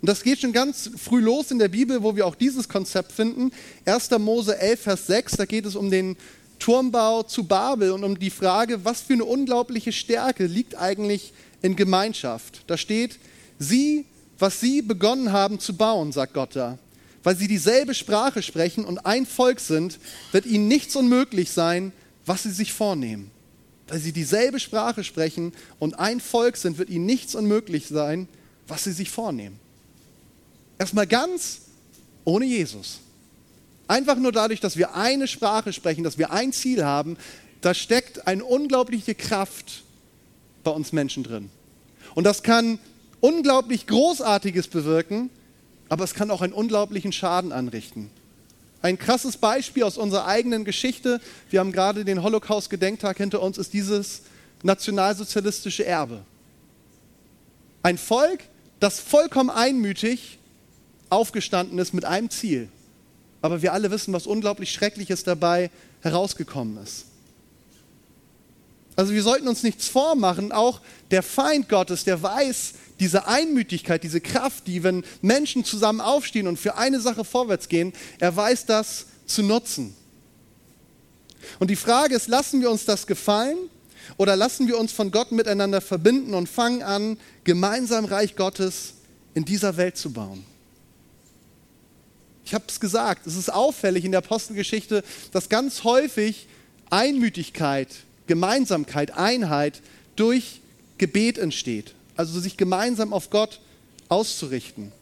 Und 0.00 0.08
das 0.08 0.22
geht 0.22 0.40
schon 0.40 0.52
ganz 0.52 0.90
früh 0.96 1.20
los 1.20 1.50
in 1.50 1.58
der 1.58 1.68
Bibel, 1.68 2.02
wo 2.02 2.16
wir 2.16 2.26
auch 2.26 2.34
dieses 2.34 2.68
Konzept 2.68 3.12
finden. 3.12 3.52
1. 3.84 4.10
Mose 4.18 4.58
11, 4.58 4.80
Vers 4.80 5.06
6, 5.06 5.36
da 5.36 5.44
geht 5.44 5.66
es 5.66 5.76
um 5.76 5.90
den 5.90 6.16
Turmbau 6.58 7.22
zu 7.22 7.44
Babel 7.44 7.92
und 7.92 8.02
um 8.02 8.18
die 8.18 8.30
Frage, 8.30 8.84
was 8.84 9.02
für 9.02 9.12
eine 9.12 9.24
unglaubliche 9.24 9.92
Stärke 9.92 10.46
liegt 10.46 10.76
eigentlich 10.76 11.32
in 11.62 11.76
Gemeinschaft. 11.76 12.62
Da 12.66 12.76
steht, 12.76 13.18
sie, 13.58 14.06
was 14.38 14.60
sie 14.60 14.82
begonnen 14.82 15.32
haben 15.32 15.60
zu 15.60 15.76
bauen, 15.76 16.12
sagt 16.12 16.34
Gott 16.34 16.56
da, 16.56 16.78
weil 17.26 17.36
sie 17.36 17.48
dieselbe 17.48 17.92
Sprache 17.92 18.40
sprechen 18.40 18.84
und 18.84 19.04
ein 19.04 19.26
Volk 19.26 19.58
sind, 19.58 19.98
wird 20.30 20.46
ihnen 20.46 20.68
nichts 20.68 20.94
unmöglich 20.94 21.50
sein, 21.50 21.90
was 22.24 22.44
sie 22.44 22.52
sich 22.52 22.72
vornehmen. 22.72 23.32
Weil 23.88 23.98
sie 23.98 24.12
dieselbe 24.12 24.60
Sprache 24.60 25.02
sprechen 25.02 25.52
und 25.80 25.98
ein 25.98 26.20
Volk 26.20 26.56
sind, 26.56 26.78
wird 26.78 26.88
ihnen 26.88 27.04
nichts 27.04 27.34
unmöglich 27.34 27.88
sein, 27.88 28.28
was 28.68 28.84
sie 28.84 28.92
sich 28.92 29.10
vornehmen. 29.10 29.58
Erstmal 30.78 31.08
ganz 31.08 31.62
ohne 32.24 32.44
Jesus. 32.44 33.00
Einfach 33.88 34.18
nur 34.18 34.30
dadurch, 34.30 34.60
dass 34.60 34.76
wir 34.76 34.94
eine 34.94 35.26
Sprache 35.26 35.72
sprechen, 35.72 36.04
dass 36.04 36.18
wir 36.18 36.30
ein 36.30 36.52
Ziel 36.52 36.84
haben, 36.84 37.16
da 37.60 37.74
steckt 37.74 38.28
eine 38.28 38.44
unglaubliche 38.44 39.16
Kraft 39.16 39.82
bei 40.62 40.70
uns 40.70 40.92
Menschen 40.92 41.24
drin. 41.24 41.50
Und 42.14 42.22
das 42.22 42.44
kann 42.44 42.78
unglaublich 43.18 43.88
Großartiges 43.88 44.68
bewirken, 44.68 45.28
aber 45.88 46.04
es 46.04 46.14
kann 46.14 46.30
auch 46.30 46.42
einen 46.42 46.52
unglaublichen 46.52 47.12
Schaden 47.12 47.52
anrichten. 47.52 48.10
Ein 48.82 48.98
krasses 48.98 49.36
Beispiel 49.36 49.82
aus 49.82 49.98
unserer 49.98 50.26
eigenen 50.26 50.64
Geschichte, 50.64 51.20
wir 51.50 51.60
haben 51.60 51.72
gerade 51.72 52.04
den 52.04 52.22
Holocaust-Gedenktag 52.22 53.16
hinter 53.16 53.42
uns, 53.42 53.58
ist 53.58 53.72
dieses 53.72 54.22
nationalsozialistische 54.62 55.84
Erbe. 55.84 56.22
Ein 57.82 57.98
Volk, 57.98 58.40
das 58.80 59.00
vollkommen 59.00 59.50
einmütig 59.50 60.38
aufgestanden 61.08 61.78
ist 61.78 61.94
mit 61.94 62.04
einem 62.04 62.30
Ziel, 62.30 62.68
aber 63.42 63.62
wir 63.62 63.72
alle 63.72 63.90
wissen, 63.90 64.12
was 64.12 64.26
unglaublich 64.26 64.72
Schreckliches 64.72 65.24
dabei 65.24 65.70
herausgekommen 66.02 66.82
ist. 66.82 67.06
Also 68.96 69.12
wir 69.12 69.22
sollten 69.22 69.46
uns 69.46 69.62
nichts 69.62 69.88
vormachen, 69.88 70.52
auch 70.52 70.80
der 71.10 71.22
Feind 71.22 71.68
Gottes, 71.68 72.04
der 72.04 72.22
weiß 72.22 72.74
diese 73.00 73.26
Einmütigkeit, 73.26 74.02
diese 74.02 74.20
Kraft, 74.20 74.66
die, 74.66 74.82
wenn 74.82 75.04
Menschen 75.22 75.64
zusammen 75.64 76.00
aufstehen 76.00 76.46
und 76.46 76.58
für 76.58 76.76
eine 76.76 77.00
Sache 77.00 77.24
vorwärts 77.24 77.68
gehen, 77.68 77.92
er 78.18 78.34
weiß 78.34 78.66
das 78.66 79.06
zu 79.26 79.42
nutzen. 79.42 79.94
Und 81.58 81.68
die 81.70 81.76
Frage 81.76 82.14
ist, 82.14 82.28
lassen 82.28 82.60
wir 82.60 82.70
uns 82.70 82.84
das 82.84 83.06
gefallen 83.06 83.56
oder 84.16 84.36
lassen 84.36 84.66
wir 84.66 84.78
uns 84.78 84.92
von 84.92 85.10
Gott 85.10 85.32
miteinander 85.32 85.80
verbinden 85.80 86.34
und 86.34 86.48
fangen 86.48 86.82
an, 86.82 87.18
gemeinsam 87.44 88.04
Reich 88.04 88.36
Gottes 88.36 88.94
in 89.34 89.44
dieser 89.44 89.76
Welt 89.76 89.96
zu 89.96 90.12
bauen? 90.12 90.44
Ich 92.44 92.54
habe 92.54 92.64
es 92.68 92.78
gesagt, 92.78 93.26
es 93.26 93.36
ist 93.36 93.52
auffällig 93.52 94.04
in 94.04 94.12
der 94.12 94.18
Apostelgeschichte, 94.18 95.02
dass 95.32 95.48
ganz 95.48 95.82
häufig 95.82 96.46
Einmütigkeit, 96.90 97.88
Gemeinsamkeit, 98.28 99.16
Einheit 99.16 99.82
durch 100.14 100.60
Gebet 100.96 101.38
entsteht. 101.38 101.95
Also 102.16 102.40
sich 102.40 102.56
gemeinsam 102.56 103.12
auf 103.12 103.30
Gott 103.30 103.60
auszurichten. 104.08 104.92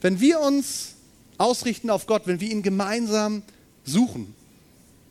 Wenn 0.00 0.20
wir 0.20 0.40
uns 0.40 0.94
ausrichten 1.38 1.90
auf 1.90 2.06
Gott, 2.06 2.22
wenn 2.26 2.40
wir 2.40 2.50
ihn 2.50 2.62
gemeinsam 2.62 3.42
suchen, 3.84 4.34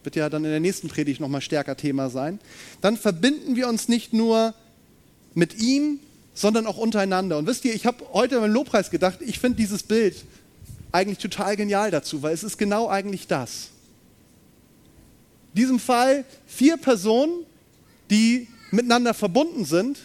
wird 0.04 0.16
ja 0.16 0.30
dann 0.30 0.44
in 0.46 0.52
der 0.52 0.60
nächsten 0.60 0.88
Predigt 0.88 1.22
nochmal 1.22 1.42
stärker 1.42 1.78
Thema 1.78 2.10
sein, 2.10 2.40
dann 2.82 2.98
verbinden 2.98 3.56
wir 3.56 3.68
uns 3.68 3.88
nicht 3.88 4.14
nur 4.14 4.54
mit 5.34 5.60
ihm, 5.60 6.00
sondern 6.34 6.66
auch 6.66 6.78
untereinander. 6.78 7.38
Und 7.38 7.48
wisst 7.48 7.66
ihr, 7.66 7.74
ich 7.74 7.86
habe 7.86 8.04
heute 8.14 8.36
im 8.36 8.52
Lobpreis 8.52 8.90
gedacht, 8.90 9.20
ich 9.22 9.40
finde 9.40 9.58
dieses 9.58 9.84
Bild 9.84 10.16
eigentlich 10.92 11.20
total 11.20 11.56
genial 11.56 11.92
dazu, 11.92 12.22
weil 12.22 12.34
es 12.34 12.44
ist 12.44 12.58
genau 12.58 12.90
eigentlich 12.90 13.28
das. 13.28 13.70
In 15.54 15.62
diesem 15.62 15.80
Fall 15.80 16.26
vier 16.48 16.78
Personen, 16.78 17.46
die 18.10 18.48
miteinander 18.72 19.14
verbunden 19.14 19.66
sind, 19.66 20.00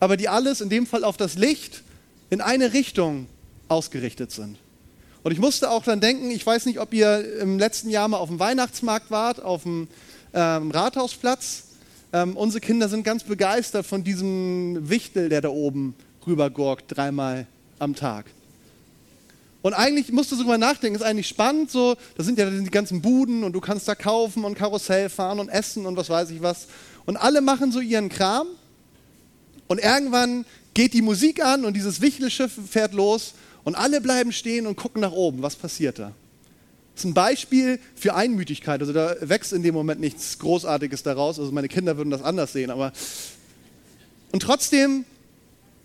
aber 0.00 0.16
die 0.16 0.28
alles 0.28 0.60
in 0.60 0.68
dem 0.68 0.86
Fall 0.86 1.04
auf 1.04 1.16
das 1.16 1.36
Licht 1.36 1.82
in 2.30 2.40
eine 2.40 2.72
Richtung 2.72 3.26
ausgerichtet 3.68 4.30
sind. 4.30 4.58
Und 5.22 5.32
ich 5.32 5.38
musste 5.38 5.70
auch 5.70 5.82
dann 5.82 6.00
denken, 6.00 6.30
ich 6.30 6.46
weiß 6.46 6.66
nicht, 6.66 6.78
ob 6.78 6.94
ihr 6.94 7.40
im 7.40 7.58
letzten 7.58 7.90
Jahr 7.90 8.06
mal 8.06 8.18
auf 8.18 8.28
dem 8.28 8.38
Weihnachtsmarkt 8.38 9.10
wart, 9.10 9.42
auf 9.42 9.64
dem 9.64 9.88
ähm, 10.34 10.70
Rathausplatz. 10.70 11.64
Ähm, 12.12 12.36
unsere 12.36 12.60
Kinder 12.60 12.88
sind 12.88 13.02
ganz 13.02 13.24
begeistert 13.24 13.86
von 13.86 14.04
diesem 14.04 14.88
Wichtel, 14.88 15.28
der 15.28 15.40
da 15.40 15.48
oben 15.48 15.94
rübergurkt, 16.26 16.96
dreimal 16.96 17.46
am 17.78 17.94
Tag. 17.96 18.26
Und 19.62 19.74
eigentlich 19.74 20.12
musst 20.12 20.30
du 20.30 20.36
sogar 20.36 20.58
nachdenken, 20.58 20.94
ist 20.94 21.02
eigentlich 21.02 21.26
spannend, 21.26 21.72
so, 21.72 21.96
da 22.16 22.22
sind 22.22 22.38
ja 22.38 22.48
die 22.48 22.70
ganzen 22.70 23.02
Buden 23.02 23.42
und 23.42 23.52
du 23.52 23.60
kannst 23.60 23.88
da 23.88 23.96
kaufen 23.96 24.44
und 24.44 24.54
Karussell 24.54 25.08
fahren 25.08 25.40
und 25.40 25.48
essen 25.48 25.86
und 25.86 25.96
was 25.96 26.08
weiß 26.08 26.30
ich 26.30 26.40
was. 26.40 26.68
Und 27.04 27.16
alle 27.16 27.40
machen 27.40 27.72
so 27.72 27.80
ihren 27.80 28.08
Kram 28.08 28.46
und 29.68 29.78
irgendwann 29.78 30.44
geht 30.74 30.92
die 30.92 31.02
Musik 31.02 31.42
an 31.42 31.64
und 31.64 31.74
dieses 31.74 32.00
Wichtelschiff 32.00 32.52
fährt 32.70 32.92
los 32.92 33.34
und 33.64 33.74
alle 33.74 34.00
bleiben 34.00 34.32
stehen 34.32 34.66
und 34.66 34.76
gucken 34.76 35.00
nach 35.00 35.12
oben. 35.12 35.42
Was 35.42 35.56
passiert 35.56 35.98
da? 35.98 36.12
Das 36.94 37.04
ist 37.04 37.10
ein 37.10 37.14
Beispiel 37.14 37.78
für 37.94 38.14
Einmütigkeit. 38.14 38.80
Also 38.80 38.92
da 38.92 39.16
wächst 39.20 39.52
in 39.52 39.62
dem 39.62 39.74
Moment 39.74 40.00
nichts 40.00 40.38
Großartiges 40.38 41.02
daraus. 41.02 41.38
Also 41.38 41.52
meine 41.52 41.68
Kinder 41.68 41.96
würden 41.96 42.10
das 42.10 42.22
anders 42.22 42.52
sehen. 42.52 42.70
Aber 42.70 42.92
und 44.32 44.40
trotzdem, 44.40 45.04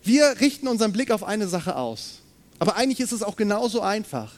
wir 0.04 0.40
richten 0.40 0.68
unseren 0.68 0.92
Blick 0.92 1.12
auf 1.12 1.24
eine 1.24 1.48
Sache 1.48 1.76
aus. 1.76 2.20
Aber 2.60 2.76
eigentlich 2.76 3.00
ist 3.00 3.12
es 3.12 3.24
auch 3.24 3.36
genauso 3.36 3.82
einfach. 3.82 4.34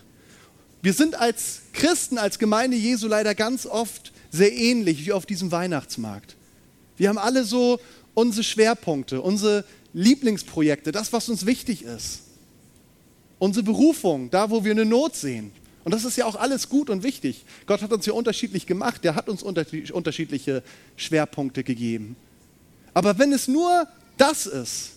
Wir 0.81 0.93
sind 0.93 1.15
als 1.15 1.61
Christen, 1.73 2.17
als 2.17 2.39
Gemeinde 2.39 2.77
Jesu 2.77 3.07
leider 3.07 3.35
ganz 3.35 3.65
oft 3.65 4.11
sehr 4.31 4.53
ähnlich 4.53 5.05
wie 5.05 5.13
auf 5.13 5.25
diesem 5.25 5.51
Weihnachtsmarkt. 5.51 6.35
Wir 6.97 7.09
haben 7.09 7.17
alle 7.17 7.43
so 7.43 7.79
unsere 8.13 8.43
Schwerpunkte, 8.43 9.21
unsere 9.21 9.65
Lieblingsprojekte, 9.93 10.91
das, 10.91 11.13
was 11.13 11.29
uns 11.29 11.45
wichtig 11.45 11.83
ist. 11.83 12.21
Unsere 13.39 13.63
Berufung, 13.63 14.29
da, 14.29 14.49
wo 14.49 14.63
wir 14.63 14.71
eine 14.71 14.85
Not 14.85 15.15
sehen. 15.15 15.51
Und 15.83 15.93
das 15.93 16.05
ist 16.05 16.17
ja 16.17 16.25
auch 16.25 16.35
alles 16.35 16.69
gut 16.69 16.89
und 16.89 17.03
wichtig. 17.03 17.43
Gott 17.65 17.81
hat 17.81 17.91
uns 17.91 18.05
ja 18.05 18.13
unterschiedlich 18.13 18.65
gemacht, 18.65 19.03
der 19.03 19.15
hat 19.15 19.27
uns 19.27 19.43
unterschiedliche 19.43 20.63
Schwerpunkte 20.95 21.63
gegeben. 21.63 22.15
Aber 22.93 23.17
wenn 23.19 23.33
es 23.33 23.47
nur 23.47 23.87
das 24.17 24.45
ist, 24.45 24.91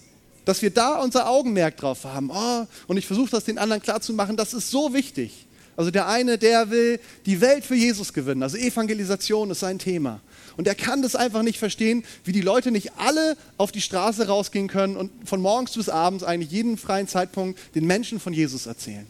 dass 0.44 0.62
wir 0.62 0.70
da 0.70 1.00
unser 1.00 1.28
Augenmerk 1.28 1.76
drauf 1.76 2.04
haben. 2.04 2.30
Oh, 2.32 2.66
und 2.86 2.96
ich 2.96 3.06
versuche 3.06 3.30
das 3.30 3.44
den 3.44 3.58
anderen 3.58 3.82
klarzumachen, 3.82 4.36
das 4.36 4.54
ist 4.54 4.70
so 4.70 4.94
wichtig. 4.94 5.46
Also 5.76 5.90
der 5.90 6.06
eine, 6.06 6.38
der 6.38 6.70
will 6.70 7.00
die 7.26 7.40
Welt 7.40 7.64
für 7.64 7.74
Jesus 7.74 8.12
gewinnen. 8.12 8.42
Also 8.42 8.56
Evangelisation 8.56 9.50
ist 9.50 9.60
sein 9.60 9.78
Thema. 9.78 10.20
Und 10.56 10.66
er 10.66 10.74
kann 10.74 11.02
das 11.02 11.14
einfach 11.14 11.42
nicht 11.42 11.58
verstehen, 11.58 12.04
wie 12.24 12.32
die 12.32 12.40
Leute 12.40 12.70
nicht 12.70 12.92
alle 12.96 13.36
auf 13.58 13.72
die 13.72 13.80
Straße 13.80 14.26
rausgehen 14.26 14.68
können 14.68 14.96
und 14.96 15.10
von 15.24 15.40
morgens 15.40 15.72
bis 15.72 15.88
abends 15.88 16.24
eigentlich 16.24 16.50
jeden 16.50 16.78
freien 16.78 17.08
Zeitpunkt 17.08 17.58
den 17.74 17.86
Menschen 17.86 18.20
von 18.20 18.32
Jesus 18.32 18.66
erzählen. 18.66 19.06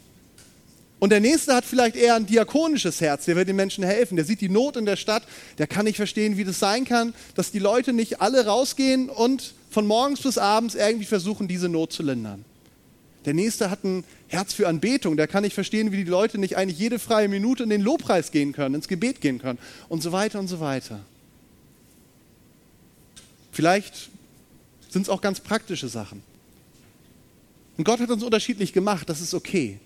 Und 0.99 1.11
der 1.11 1.19
nächste 1.19 1.53
hat 1.53 1.63
vielleicht 1.63 1.95
eher 1.95 2.15
ein 2.15 2.25
diakonisches 2.25 3.01
Herz, 3.01 3.25
der 3.25 3.35
will 3.35 3.45
den 3.45 3.55
Menschen 3.55 3.83
helfen, 3.83 4.15
der 4.15 4.25
sieht 4.25 4.41
die 4.41 4.49
Not 4.49 4.77
in 4.77 4.85
der 4.85 4.95
Stadt, 4.95 5.23
der 5.59 5.67
kann 5.67 5.85
nicht 5.85 5.97
verstehen, 5.97 6.37
wie 6.37 6.43
das 6.43 6.59
sein 6.59 6.85
kann, 6.85 7.13
dass 7.35 7.51
die 7.51 7.59
Leute 7.59 7.93
nicht 7.93 8.19
alle 8.19 8.45
rausgehen 8.47 9.09
und 9.09 9.53
von 9.69 9.85
morgens 9.85 10.21
bis 10.21 10.39
abends 10.39 10.73
irgendwie 10.73 11.05
versuchen, 11.05 11.47
diese 11.47 11.69
Not 11.69 11.93
zu 11.93 12.01
lindern. 12.01 12.43
Der 13.25 13.35
nächste 13.35 13.69
hat 13.69 13.83
ein 13.83 14.05
Herz 14.27 14.53
für 14.53 14.67
Anbetung, 14.67 15.17
der 15.17 15.27
kann 15.27 15.43
nicht 15.43 15.53
verstehen, 15.53 15.91
wie 15.91 16.03
die 16.03 16.09
Leute 16.09 16.39
nicht 16.39 16.57
eigentlich 16.57 16.79
jede 16.79 16.97
freie 16.97 17.27
Minute 17.27 17.61
in 17.61 17.69
den 17.69 17.81
Lobpreis 17.81 18.31
gehen 18.31 18.53
können, 18.53 18.73
ins 18.73 18.87
Gebet 18.87 19.21
gehen 19.21 19.37
können 19.37 19.59
und 19.89 20.01
so 20.01 20.11
weiter 20.11 20.39
und 20.39 20.47
so 20.47 20.59
weiter. 20.59 21.01
Vielleicht 23.57 24.11
sind 24.87 25.01
es 25.01 25.09
auch 25.09 25.19
ganz 25.19 25.39
praktische 25.39 25.87
Sachen. 25.87 26.21
Und 27.75 27.85
Gott 27.85 27.99
hat 27.99 28.11
uns 28.11 28.21
unterschiedlich 28.21 28.71
gemacht, 28.71 29.09
das 29.09 29.19
ist 29.19 29.33
okay. 29.33 29.79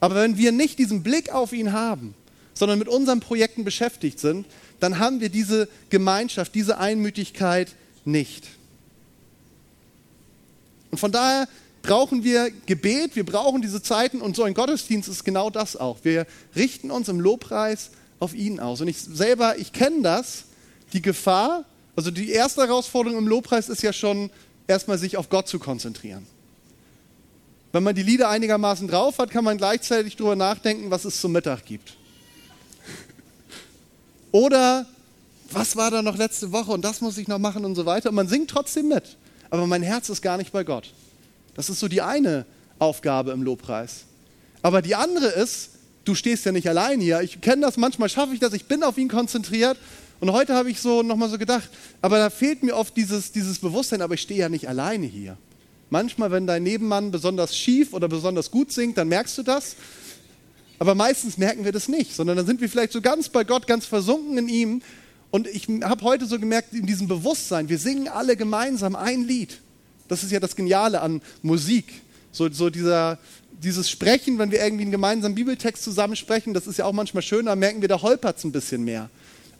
Aber 0.00 0.14
wenn 0.14 0.38
wir 0.38 0.52
nicht 0.52 0.78
diesen 0.78 1.02
Blick 1.02 1.28
auf 1.34 1.52
ihn 1.52 1.72
haben, 1.72 2.14
sondern 2.54 2.78
mit 2.78 2.88
unseren 2.88 3.20
Projekten 3.20 3.64
beschäftigt 3.64 4.18
sind, 4.18 4.46
dann 4.80 4.98
haben 4.98 5.20
wir 5.20 5.28
diese 5.28 5.68
Gemeinschaft, 5.90 6.54
diese 6.54 6.78
Einmütigkeit 6.78 7.74
nicht. 8.06 8.48
Und 10.90 10.96
von 10.96 11.12
daher 11.12 11.48
brauchen 11.82 12.24
wir 12.24 12.50
Gebet, 12.64 13.16
wir 13.16 13.26
brauchen 13.26 13.60
diese 13.60 13.82
Zeiten 13.82 14.22
und 14.22 14.34
so 14.34 14.44
ein 14.44 14.54
Gottesdienst 14.54 15.10
ist 15.10 15.24
genau 15.24 15.50
das 15.50 15.76
auch. 15.76 15.98
Wir 16.04 16.26
richten 16.56 16.90
uns 16.90 17.10
im 17.10 17.20
Lobpreis 17.20 17.90
auf 18.18 18.32
ihn 18.32 18.60
aus. 18.60 18.80
Und 18.80 18.88
ich 18.88 18.98
selber, 18.98 19.58
ich 19.58 19.74
kenne 19.74 20.00
das, 20.00 20.44
die 20.94 21.02
Gefahr, 21.02 21.66
also 21.96 22.10
die 22.10 22.30
erste 22.30 22.62
Herausforderung 22.62 23.18
im 23.18 23.28
Lobpreis 23.28 23.68
ist 23.68 23.82
ja 23.82 23.92
schon 23.92 24.30
erstmal 24.66 24.98
sich 24.98 25.16
auf 25.16 25.28
Gott 25.28 25.48
zu 25.48 25.58
konzentrieren. 25.58 26.26
Wenn 27.72 27.82
man 27.82 27.94
die 27.94 28.02
Lieder 28.02 28.28
einigermaßen 28.28 28.86
drauf 28.86 29.18
hat, 29.18 29.30
kann 29.30 29.44
man 29.44 29.56
gleichzeitig 29.56 30.16
darüber 30.16 30.36
nachdenken, 30.36 30.90
was 30.90 31.04
es 31.04 31.20
zum 31.20 31.32
Mittag 31.32 31.64
gibt. 31.64 31.96
Oder 34.30 34.86
was 35.50 35.76
war 35.76 35.90
da 35.90 36.02
noch 36.02 36.16
letzte 36.16 36.52
Woche 36.52 36.70
und 36.70 36.82
das 36.82 37.00
muss 37.00 37.18
ich 37.18 37.28
noch 37.28 37.38
machen 37.38 37.64
und 37.64 37.74
so 37.74 37.84
weiter. 37.84 38.10
Und 38.10 38.14
man 38.14 38.28
singt 38.28 38.50
trotzdem 38.50 38.88
mit, 38.88 39.16
aber 39.50 39.66
mein 39.66 39.82
Herz 39.82 40.08
ist 40.08 40.22
gar 40.22 40.36
nicht 40.38 40.52
bei 40.52 40.64
Gott. 40.64 40.92
Das 41.54 41.68
ist 41.68 41.80
so 41.80 41.88
die 41.88 42.00
eine 42.00 42.46
Aufgabe 42.78 43.32
im 43.32 43.42
Lobpreis. 43.42 44.04
Aber 44.62 44.80
die 44.80 44.94
andere 44.94 45.26
ist, 45.26 45.70
du 46.04 46.14
stehst 46.14 46.46
ja 46.46 46.52
nicht 46.52 46.68
allein 46.68 47.00
hier. 47.00 47.20
Ich 47.20 47.40
kenne 47.40 47.62
das, 47.62 47.76
manchmal 47.76 48.08
schaffe 48.08 48.32
ich 48.34 48.40
das, 48.40 48.52
ich 48.54 48.66
bin 48.66 48.82
auf 48.82 48.96
ihn 48.96 49.08
konzentriert. 49.08 49.76
Und 50.22 50.30
heute 50.30 50.54
habe 50.54 50.70
ich 50.70 50.80
so 50.80 51.02
nochmal 51.02 51.28
so 51.28 51.36
gedacht, 51.36 51.68
aber 52.00 52.16
da 52.18 52.30
fehlt 52.30 52.62
mir 52.62 52.76
oft 52.76 52.96
dieses, 52.96 53.32
dieses 53.32 53.58
Bewusstsein, 53.58 54.02
aber 54.02 54.14
ich 54.14 54.20
stehe 54.20 54.38
ja 54.38 54.48
nicht 54.48 54.68
alleine 54.68 55.04
hier. 55.04 55.36
Manchmal, 55.90 56.30
wenn 56.30 56.46
dein 56.46 56.62
Nebenmann 56.62 57.10
besonders 57.10 57.56
schief 57.56 57.92
oder 57.92 58.06
besonders 58.06 58.52
gut 58.52 58.70
singt, 58.70 58.96
dann 58.98 59.08
merkst 59.08 59.36
du 59.38 59.42
das. 59.42 59.74
Aber 60.78 60.94
meistens 60.94 61.38
merken 61.38 61.64
wir 61.64 61.72
das 61.72 61.88
nicht, 61.88 62.14
sondern 62.14 62.36
dann 62.36 62.46
sind 62.46 62.60
wir 62.60 62.68
vielleicht 62.68 62.92
so 62.92 63.00
ganz 63.00 63.30
bei 63.30 63.42
Gott, 63.42 63.66
ganz 63.66 63.84
versunken 63.84 64.38
in 64.38 64.48
ihm. 64.48 64.82
Und 65.32 65.48
ich 65.48 65.66
habe 65.82 66.04
heute 66.04 66.26
so 66.26 66.38
gemerkt, 66.38 66.72
in 66.72 66.86
diesem 66.86 67.08
Bewusstsein, 67.08 67.68
wir 67.68 67.78
singen 67.80 68.06
alle 68.06 68.36
gemeinsam 68.36 68.94
ein 68.94 69.26
Lied. 69.26 69.58
Das 70.06 70.22
ist 70.22 70.30
ja 70.30 70.38
das 70.38 70.54
Geniale 70.54 71.00
an 71.00 71.20
Musik. 71.42 72.00
So, 72.30 72.48
so 72.48 72.70
dieser, 72.70 73.18
dieses 73.60 73.90
Sprechen, 73.90 74.38
wenn 74.38 74.52
wir 74.52 74.62
irgendwie 74.62 74.82
einen 74.82 74.92
gemeinsamen 74.92 75.34
Bibeltext 75.34 75.82
zusammen 75.82 76.14
sprechen, 76.14 76.54
das 76.54 76.68
ist 76.68 76.78
ja 76.78 76.84
auch 76.84 76.92
manchmal 76.92 77.24
schöner, 77.24 77.56
merken 77.56 77.80
wir, 77.80 77.88
da 77.88 78.00
holpert 78.00 78.38
es 78.38 78.44
ein 78.44 78.52
bisschen 78.52 78.84
mehr. 78.84 79.10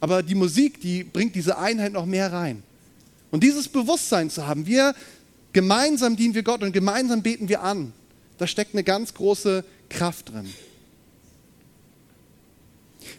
Aber 0.02 0.22
die 0.22 0.34
Musik, 0.34 0.80
die 0.82 1.04
bringt 1.04 1.34
diese 1.36 1.56
Einheit 1.56 1.92
noch 1.92 2.04
mehr 2.04 2.32
rein. 2.32 2.62
Und 3.30 3.42
dieses 3.42 3.68
Bewusstsein 3.68 4.28
zu 4.28 4.46
haben, 4.46 4.66
wir 4.66 4.94
gemeinsam 5.52 6.16
dienen 6.16 6.34
wir 6.34 6.42
Gott 6.42 6.62
und 6.62 6.72
gemeinsam 6.72 7.22
beten 7.22 7.48
wir 7.48 7.62
an, 7.62 7.92
da 8.36 8.46
steckt 8.46 8.74
eine 8.74 8.82
ganz 8.82 9.14
große 9.14 9.64
Kraft 9.88 10.30
drin. 10.30 10.52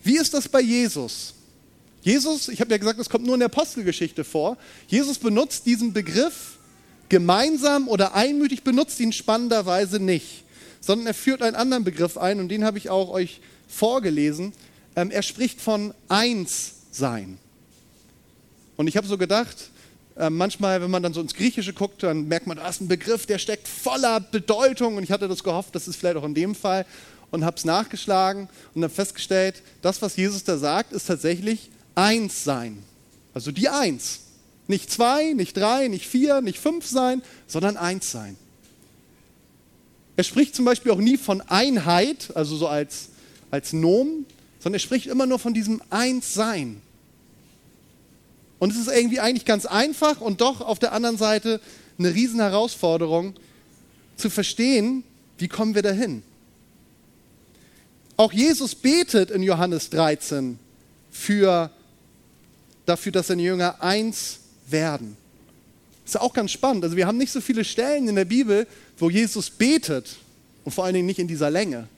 Wie 0.03 0.17
ist 0.17 0.33
das 0.33 0.49
bei 0.49 0.61
Jesus? 0.61 1.33
Jesus, 2.01 2.49
ich 2.49 2.59
habe 2.59 2.71
ja 2.71 2.77
gesagt, 2.77 2.99
das 2.99 3.09
kommt 3.09 3.25
nur 3.25 3.35
in 3.35 3.39
der 3.39 3.47
Apostelgeschichte 3.47 4.23
vor. 4.23 4.57
Jesus 4.87 5.17
benutzt 5.17 5.65
diesen 5.65 5.93
Begriff 5.93 6.57
gemeinsam 7.07 7.87
oder 7.87 8.13
einmütig, 8.13 8.63
benutzt 8.63 8.99
ihn 8.99 9.13
spannenderweise 9.13 9.99
nicht 9.99 10.43
sondern 10.83 11.07
er 11.07 11.13
führt 11.13 11.41
einen 11.41 11.55
anderen 11.55 11.85
Begriff 11.85 12.17
ein 12.17 12.41
und 12.41 12.49
den 12.49 12.65
habe 12.65 12.77
ich 12.77 12.89
auch 12.89 13.09
euch 13.09 13.39
vorgelesen. 13.69 14.51
Ähm, 14.95 15.11
er 15.11 15.23
spricht 15.23 15.61
von 15.61 15.93
Einssein. 16.07 17.37
Und 18.75 18.87
ich 18.87 18.97
habe 18.97 19.07
so 19.07 19.17
gedacht, 19.17 19.69
äh, 20.15 20.29
manchmal, 20.29 20.81
wenn 20.81 20.91
man 20.91 21.01
dann 21.01 21.13
so 21.13 21.21
ins 21.21 21.33
Griechische 21.33 21.73
guckt, 21.73 22.03
dann 22.03 22.27
merkt 22.27 22.47
man, 22.47 22.57
da 22.57 22.67
ist 22.67 22.81
ein 22.81 22.87
Begriff, 22.87 23.25
der 23.25 23.39
steckt 23.39 23.67
voller 23.67 24.19
Bedeutung. 24.19 24.97
Und 24.97 25.03
ich 25.03 25.11
hatte 25.11 25.27
das 25.27 25.43
gehofft, 25.43 25.75
das 25.75 25.87
ist 25.87 25.95
vielleicht 25.95 26.17
auch 26.17 26.25
in 26.25 26.35
dem 26.35 26.55
Fall. 26.55 26.85
Und 27.31 27.43
habe 27.43 27.57
es 27.57 27.65
nachgeschlagen 27.65 28.47
und 28.75 28.83
habe 28.83 28.93
festgestellt, 28.93 29.63
das, 29.81 30.01
was 30.03 30.15
Jesus 30.15 30.43
da 30.43 30.57
sagt, 30.57 30.93
ist 30.93 31.07
tatsächlich 31.07 31.71
Einssein. 31.95 32.83
Also 33.33 33.51
die 33.51 33.69
Eins. 33.69 34.19
Nicht 34.67 34.91
zwei, 34.91 35.33
nicht 35.33 35.57
drei, 35.57 35.87
nicht 35.87 36.07
vier, 36.07 36.41
nicht 36.41 36.59
fünf 36.59 36.85
sein, 36.85 37.21
sondern 37.47 37.75
eins 37.75 38.11
sein. 38.11 38.37
Er 40.15 40.23
spricht 40.23 40.55
zum 40.55 40.63
Beispiel 40.65 40.91
auch 40.91 40.99
nie 40.99 41.17
von 41.17 41.41
Einheit, 41.41 42.31
also 42.35 42.55
so 42.55 42.67
als, 42.67 43.09
als 43.51 43.73
Nomen, 43.73 44.25
sondern 44.63 44.77
er 44.77 44.79
spricht 44.79 45.07
immer 45.07 45.25
nur 45.25 45.39
von 45.39 45.53
diesem 45.53 45.81
Einssein. 45.89 46.81
Und 48.59 48.71
es 48.71 48.77
ist 48.77 48.87
irgendwie 48.87 49.19
eigentlich 49.19 49.43
ganz 49.43 49.65
einfach 49.65 50.21
und 50.21 50.39
doch 50.39 50.61
auf 50.61 50.79
der 50.79 50.93
anderen 50.93 51.17
Seite 51.17 51.59
eine 51.99 52.13
riesen 52.15 52.39
Herausforderung 52.39 53.33
zu 54.15 54.29
verstehen, 54.29 55.03
wie 55.37 55.49
kommen 55.49 55.75
wir 55.75 55.81
dahin. 55.81 56.23
Auch 58.15 58.31
Jesus 58.31 58.73
betet 58.73 59.31
in 59.31 59.43
Johannes 59.43 59.89
13 59.89 60.57
für, 61.11 61.69
dafür, 62.85 63.11
dass 63.11 63.27
seine 63.27 63.41
Jünger 63.41 63.83
eins 63.83 64.39
werden. 64.67 65.17
Ist 66.05 66.15
ja 66.15 66.21
auch 66.21 66.33
ganz 66.33 66.51
spannend. 66.51 66.85
Also 66.85 66.95
wir 66.95 67.05
haben 67.05 67.17
nicht 67.17 67.33
so 67.33 67.41
viele 67.41 67.65
Stellen 67.65 68.07
in 68.07 68.15
der 68.15 68.25
Bibel, 68.25 68.65
wo 68.97 69.09
Jesus 69.09 69.49
betet 69.49 70.15
und 70.63 70.71
vor 70.71 70.85
allen 70.85 70.93
Dingen 70.93 71.07
nicht 71.07 71.19
in 71.19 71.27
dieser 71.27 71.49
Länge. 71.49 71.89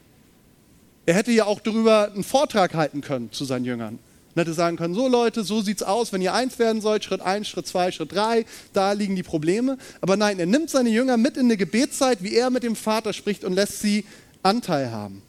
Er 1.06 1.14
hätte 1.14 1.32
ja 1.32 1.46
auch 1.46 1.60
darüber 1.60 2.12
einen 2.12 2.24
Vortrag 2.24 2.74
halten 2.74 3.02
können 3.02 3.32
zu 3.32 3.46
seinen 3.46 3.66
Jüngern. 3.66 4.00
Und 4.34 4.42
hätte 4.42 4.54
sagen 4.54 4.76
können, 4.76 4.96
so 4.96 5.08
Leute, 5.08 5.44
so 5.44 5.62
sieht's 5.62 5.84
aus, 5.84 6.12
wenn 6.12 6.22
ihr 6.22 6.34
eins 6.34 6.60
werden 6.60 6.82
sollt, 6.82 7.06
Schritt 7.06 7.22
eins, 7.22 7.48
Schritt 7.48 7.68
zwei, 7.68 7.92
Schritt 7.92 8.12
drei, 8.12 8.46
da 8.74 8.92
liegen 8.92 9.16
die 9.16 9.24
Probleme. 9.24 9.78
Aber 10.02 10.18
nein, 10.18 10.40
er 10.40 10.46
nimmt 10.46 10.70
seine 10.70 10.90
Jünger 10.90 11.16
mit 11.16 11.38
in 11.38 11.46
eine 11.46 11.58
Gebetszeit, 11.58 12.22
wie 12.22 12.34
er 12.36 12.50
mit 12.50 12.64
dem 12.64 12.76
Vater 12.76 13.14
spricht 13.14 13.46
und 13.46 13.54
lässt 13.54 13.80
sie 13.80 14.04
Anteil 14.44 14.92
haben. 14.92 15.22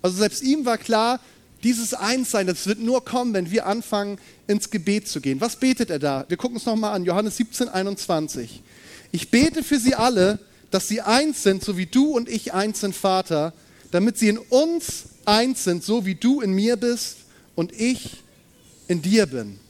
Also 0.00 0.16
selbst 0.16 0.42
ihm 0.42 0.64
war 0.64 0.78
klar, 0.78 1.20
dieses 1.62 1.94
Einssein, 1.94 2.46
das 2.46 2.66
wird 2.66 2.80
nur 2.80 3.04
kommen, 3.04 3.34
wenn 3.34 3.50
wir 3.50 3.66
anfangen, 3.66 4.18
ins 4.46 4.70
Gebet 4.70 5.06
zu 5.06 5.20
gehen. 5.20 5.40
Was 5.40 5.56
betet 5.56 5.90
er 5.90 5.98
da? 5.98 6.24
Wir 6.28 6.36
gucken 6.36 6.56
es 6.56 6.66
nochmal 6.66 6.94
an, 6.94 7.04
Johannes 7.04 7.36
17, 7.36 7.68
21. 7.68 8.62
Ich 9.12 9.30
bete 9.30 9.62
für 9.62 9.78
sie 9.78 9.94
alle, 9.94 10.38
dass 10.70 10.88
sie 10.88 11.02
eins 11.02 11.42
sind, 11.42 11.62
so 11.62 11.76
wie 11.76 11.86
du 11.86 12.16
und 12.16 12.28
ich 12.28 12.52
eins 12.52 12.80
sind, 12.80 12.96
Vater, 12.96 13.52
damit 13.92 14.18
sie 14.18 14.28
in 14.28 14.38
uns 14.38 15.04
eins 15.24 15.62
sind, 15.62 15.84
so 15.84 16.04
wie 16.04 16.16
du 16.16 16.40
in 16.40 16.52
mir 16.52 16.76
bist 16.76 17.18
und 17.54 17.72
ich 17.72 18.22
in 18.88 19.02
dir 19.02 19.26
bin. 19.26 19.60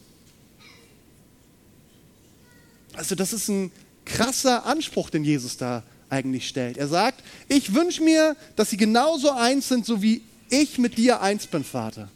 Also 2.95 3.15
das 3.15 3.33
ist 3.33 3.49
ein 3.49 3.71
krasser 4.05 4.65
Anspruch, 4.65 5.11
den 5.11 5.25
Jesus 5.25 5.57
da 5.57 5.83
eigentlich 6.09 6.47
stellt. 6.49 6.77
Er 6.77 6.89
sagt, 6.89 7.23
ich 7.49 7.75
wünsche 7.75 8.03
mir, 8.03 8.37
dass 8.55 8.71
sie 8.71 8.77
genauso 8.77 9.31
eins 9.33 9.69
sind, 9.69 9.85
so 9.87 10.03
wie 10.03 10.23
ich 10.51 10.79
mit 10.79 10.99
dir 10.99 11.21
eins 11.21 11.47
bin, 11.47 11.65
Vater. 11.65 12.09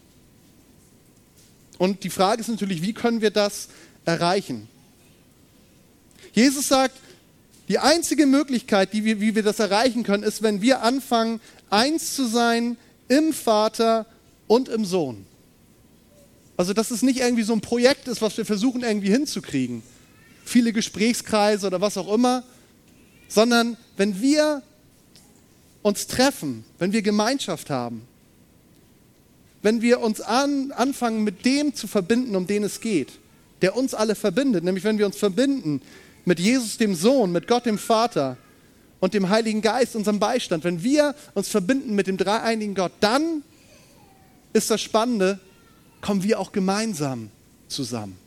Und 1.78 2.04
die 2.04 2.10
Frage 2.10 2.40
ist 2.40 2.48
natürlich, 2.48 2.82
wie 2.82 2.92
können 2.92 3.20
wir 3.20 3.30
das 3.30 3.68
erreichen? 4.04 4.68
Jesus 6.32 6.68
sagt, 6.68 6.96
die 7.68 7.78
einzige 7.78 8.26
Möglichkeit, 8.26 8.92
die 8.92 9.04
wir, 9.04 9.20
wie 9.20 9.34
wir 9.34 9.42
das 9.42 9.58
erreichen 9.58 10.04
können, 10.04 10.22
ist, 10.22 10.42
wenn 10.42 10.62
wir 10.62 10.82
anfangen, 10.82 11.40
eins 11.70 12.14
zu 12.14 12.26
sein 12.26 12.76
im 13.08 13.32
Vater 13.32 14.06
und 14.46 14.68
im 14.68 14.84
Sohn. 14.84 15.26
Also, 16.56 16.72
dass 16.72 16.90
es 16.90 17.02
nicht 17.02 17.20
irgendwie 17.20 17.42
so 17.42 17.52
ein 17.52 17.60
Projekt 17.60 18.08
ist, 18.08 18.22
was 18.22 18.36
wir 18.36 18.46
versuchen 18.46 18.82
irgendwie 18.82 19.10
hinzukriegen. 19.10 19.82
Viele 20.44 20.72
Gesprächskreise 20.72 21.66
oder 21.66 21.80
was 21.80 21.98
auch 21.98 22.12
immer, 22.12 22.44
sondern 23.28 23.76
wenn 23.96 24.20
wir 24.22 24.62
uns 25.82 26.06
treffen, 26.06 26.64
wenn 26.78 26.92
wir 26.92 27.02
Gemeinschaft 27.02 27.68
haben, 27.68 28.02
wenn 29.62 29.82
wir 29.82 30.00
uns 30.00 30.20
an, 30.20 30.72
anfangen, 30.72 31.24
mit 31.24 31.44
dem 31.44 31.74
zu 31.74 31.88
verbinden, 31.88 32.36
um 32.36 32.46
den 32.46 32.62
es 32.62 32.80
geht, 32.80 33.12
der 33.62 33.76
uns 33.76 33.94
alle 33.94 34.14
verbindet, 34.14 34.64
nämlich 34.64 34.84
wenn 34.84 34.98
wir 34.98 35.06
uns 35.06 35.16
verbinden 35.16 35.82
mit 36.24 36.40
Jesus 36.40 36.76
dem 36.76 36.94
Sohn, 36.94 37.32
mit 37.32 37.48
Gott 37.48 37.66
dem 37.66 37.78
Vater 37.78 38.36
und 39.00 39.14
dem 39.14 39.28
Heiligen 39.28 39.62
Geist, 39.62 39.96
unserem 39.96 40.18
Beistand, 40.18 40.64
wenn 40.64 40.82
wir 40.82 41.14
uns 41.34 41.48
verbinden 41.48 41.94
mit 41.94 42.06
dem 42.06 42.16
dreieinigen 42.16 42.74
Gott, 42.74 42.92
dann 43.00 43.42
ist 44.52 44.70
das 44.70 44.80
Spannende, 44.80 45.38
kommen 46.00 46.22
wir 46.22 46.40
auch 46.40 46.52
gemeinsam 46.52 47.30
zusammen. 47.68 48.18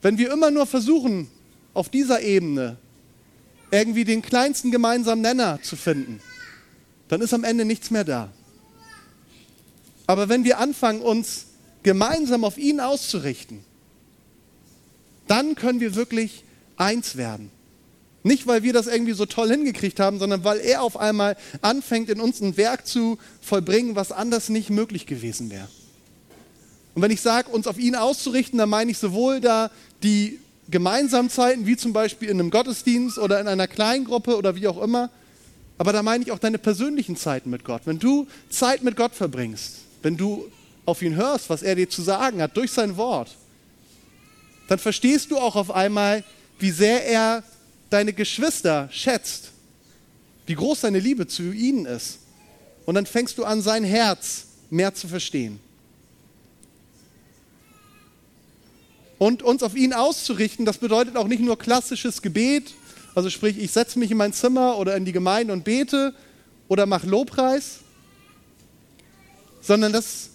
Wenn 0.00 0.16
wir 0.16 0.32
immer 0.32 0.50
nur 0.50 0.66
versuchen, 0.66 1.28
auf 1.74 1.88
dieser 1.88 2.22
Ebene 2.22 2.76
irgendwie 3.70 4.04
den 4.04 4.22
kleinsten 4.22 4.70
gemeinsamen 4.70 5.22
Nenner 5.22 5.60
zu 5.62 5.76
finden, 5.76 6.20
dann 7.08 7.20
ist 7.20 7.34
am 7.34 7.44
Ende 7.44 7.64
nichts 7.64 7.90
mehr 7.90 8.04
da. 8.04 8.30
Aber 10.06 10.28
wenn 10.28 10.44
wir 10.44 10.58
anfangen, 10.58 11.02
uns 11.02 11.46
gemeinsam 11.82 12.44
auf 12.44 12.56
ihn 12.56 12.80
auszurichten, 12.80 13.64
dann 15.26 15.54
können 15.54 15.80
wir 15.80 15.94
wirklich 15.94 16.44
eins 16.76 17.16
werden. 17.16 17.50
Nicht, 18.28 18.46
weil 18.46 18.62
wir 18.62 18.74
das 18.74 18.86
irgendwie 18.86 19.14
so 19.14 19.24
toll 19.24 19.48
hingekriegt 19.48 19.98
haben, 20.00 20.18
sondern 20.18 20.44
weil 20.44 20.60
er 20.60 20.82
auf 20.82 20.98
einmal 20.98 21.36
anfängt, 21.62 22.10
in 22.10 22.20
uns 22.20 22.40
ein 22.42 22.58
Werk 22.58 22.86
zu 22.86 23.18
vollbringen, 23.40 23.96
was 23.96 24.12
anders 24.12 24.50
nicht 24.50 24.68
möglich 24.68 25.06
gewesen 25.06 25.50
wäre. 25.50 25.66
Und 26.94 27.00
wenn 27.00 27.10
ich 27.10 27.22
sage, 27.22 27.50
uns 27.50 27.66
auf 27.66 27.78
ihn 27.78 27.94
auszurichten, 27.94 28.58
dann 28.58 28.68
meine 28.68 28.90
ich 28.90 28.98
sowohl 28.98 29.40
da 29.40 29.70
die 30.02 30.40
Gemeinsamkeiten, 30.68 31.66
wie 31.66 31.78
zum 31.78 31.94
Beispiel 31.94 32.28
in 32.28 32.38
einem 32.38 32.50
Gottesdienst 32.50 33.18
oder 33.18 33.40
in 33.40 33.48
einer 33.48 33.66
Kleingruppe 33.66 34.36
oder 34.36 34.54
wie 34.54 34.68
auch 34.68 34.82
immer, 34.82 35.10
Aber 35.78 35.92
da 35.92 36.02
meine 36.02 36.24
ich 36.24 36.32
auch 36.32 36.40
deine 36.40 36.58
persönlichen 36.58 37.16
Zeiten 37.16 37.50
mit 37.50 37.64
Gott. 37.64 37.82
Wenn 37.84 38.00
du 38.00 38.26
Zeit 38.50 38.82
mit 38.82 38.96
Gott 38.96 39.14
verbringst, 39.14 39.76
wenn 40.02 40.16
du 40.16 40.44
auf 40.84 41.02
ihn 41.02 41.14
hörst, 41.14 41.48
was 41.48 41.62
er 41.62 41.76
dir 41.76 41.88
zu 41.88 42.02
sagen 42.02 42.42
hat 42.42 42.56
durch 42.56 42.72
sein 42.72 42.96
Wort, 42.96 43.36
dann 44.66 44.78
verstehst 44.78 45.30
du 45.30 45.38
auch 45.38 45.56
auf 45.56 45.70
einmal, 45.70 46.24
wie 46.58 46.72
sehr 46.72 47.06
er 47.06 47.42
deine 47.90 48.12
Geschwister 48.12 48.88
schätzt, 48.92 49.52
wie 50.46 50.54
groß 50.54 50.82
seine 50.82 50.98
Liebe 50.98 51.26
zu 51.26 51.52
ihnen 51.52 51.86
ist. 51.86 52.20
Und 52.86 52.94
dann 52.94 53.06
fängst 53.06 53.38
du 53.38 53.44
an, 53.44 53.60
sein 53.60 53.84
Herz 53.84 54.46
mehr 54.70 54.94
zu 54.94 55.08
verstehen. 55.08 55.60
Und 59.18 59.42
uns 59.42 59.62
auf 59.62 59.74
ihn 59.74 59.92
auszurichten, 59.92 60.64
das 60.64 60.78
bedeutet 60.78 61.16
auch 61.16 61.26
nicht 61.26 61.42
nur 61.42 61.58
klassisches 61.58 62.22
Gebet, 62.22 62.74
also 63.14 63.30
sprich, 63.30 63.58
ich 63.58 63.72
setze 63.72 63.98
mich 63.98 64.12
in 64.12 64.16
mein 64.16 64.32
Zimmer 64.32 64.78
oder 64.78 64.96
in 64.96 65.04
die 65.04 65.12
Gemeinde 65.12 65.52
und 65.52 65.64
bete 65.64 66.14
oder 66.68 66.86
mache 66.86 67.08
Lobpreis, 67.08 67.80
sondern 69.60 69.92
das 69.92 70.30